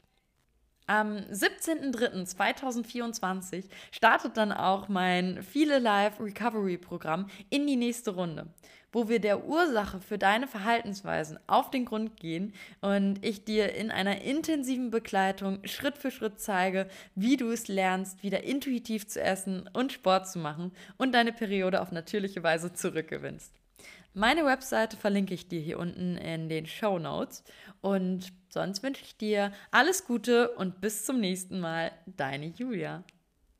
Am 0.88 1.18
17.03.2024 1.18 3.66
startet 3.92 4.38
dann 4.38 4.52
auch 4.52 4.88
mein 4.88 5.42
Viele 5.42 5.80
Life 5.80 6.24
Recovery 6.24 6.78
Programm 6.78 7.28
in 7.50 7.66
die 7.66 7.76
nächste 7.76 8.12
Runde 8.12 8.54
wo 8.96 9.10
wir 9.10 9.20
der 9.20 9.46
Ursache 9.46 10.00
für 10.00 10.18
deine 10.18 10.48
Verhaltensweisen 10.48 11.38
auf 11.48 11.70
den 11.70 11.84
Grund 11.84 12.16
gehen 12.16 12.54
und 12.80 13.20
ich 13.26 13.44
dir 13.44 13.76
in 13.76 13.92
einer 13.92 14.22
intensiven 14.22 14.90
Begleitung 14.90 15.60
Schritt 15.66 15.98
für 15.98 16.12
Schritt 16.12 16.40
zeige, 16.40 16.88
wie 17.14 17.36
du 17.36 17.52
es 17.52 17.68
lernst, 17.68 18.24
wieder 18.24 18.46
intuitiv 18.46 19.06
zu 19.06 19.22
essen 19.22 19.70
und 19.74 19.92
Sport 19.92 20.30
zu 20.30 20.40
machen 20.40 20.72
und 20.96 21.14
deine 21.14 21.34
Periode 21.34 21.82
auf 21.82 21.92
natürliche 21.92 22.42
Weise 22.42 22.72
zurückgewinnst. 22.72 23.52
Meine 24.14 24.46
Webseite 24.46 24.96
verlinke 24.96 25.34
ich 25.34 25.50
dir 25.50 25.60
hier 25.60 25.78
unten 25.78 26.16
in 26.16 26.48
den 26.48 26.66
Show 26.66 26.98
Notes. 26.98 27.44
Und 27.82 28.32
sonst 28.48 28.82
wünsche 28.82 29.04
ich 29.04 29.18
dir 29.18 29.52
alles 29.72 30.06
Gute 30.06 30.52
und 30.52 30.80
bis 30.80 31.04
zum 31.04 31.20
nächsten 31.20 31.60
Mal. 31.60 31.92
Deine 32.06 32.46
Julia. 32.46 33.04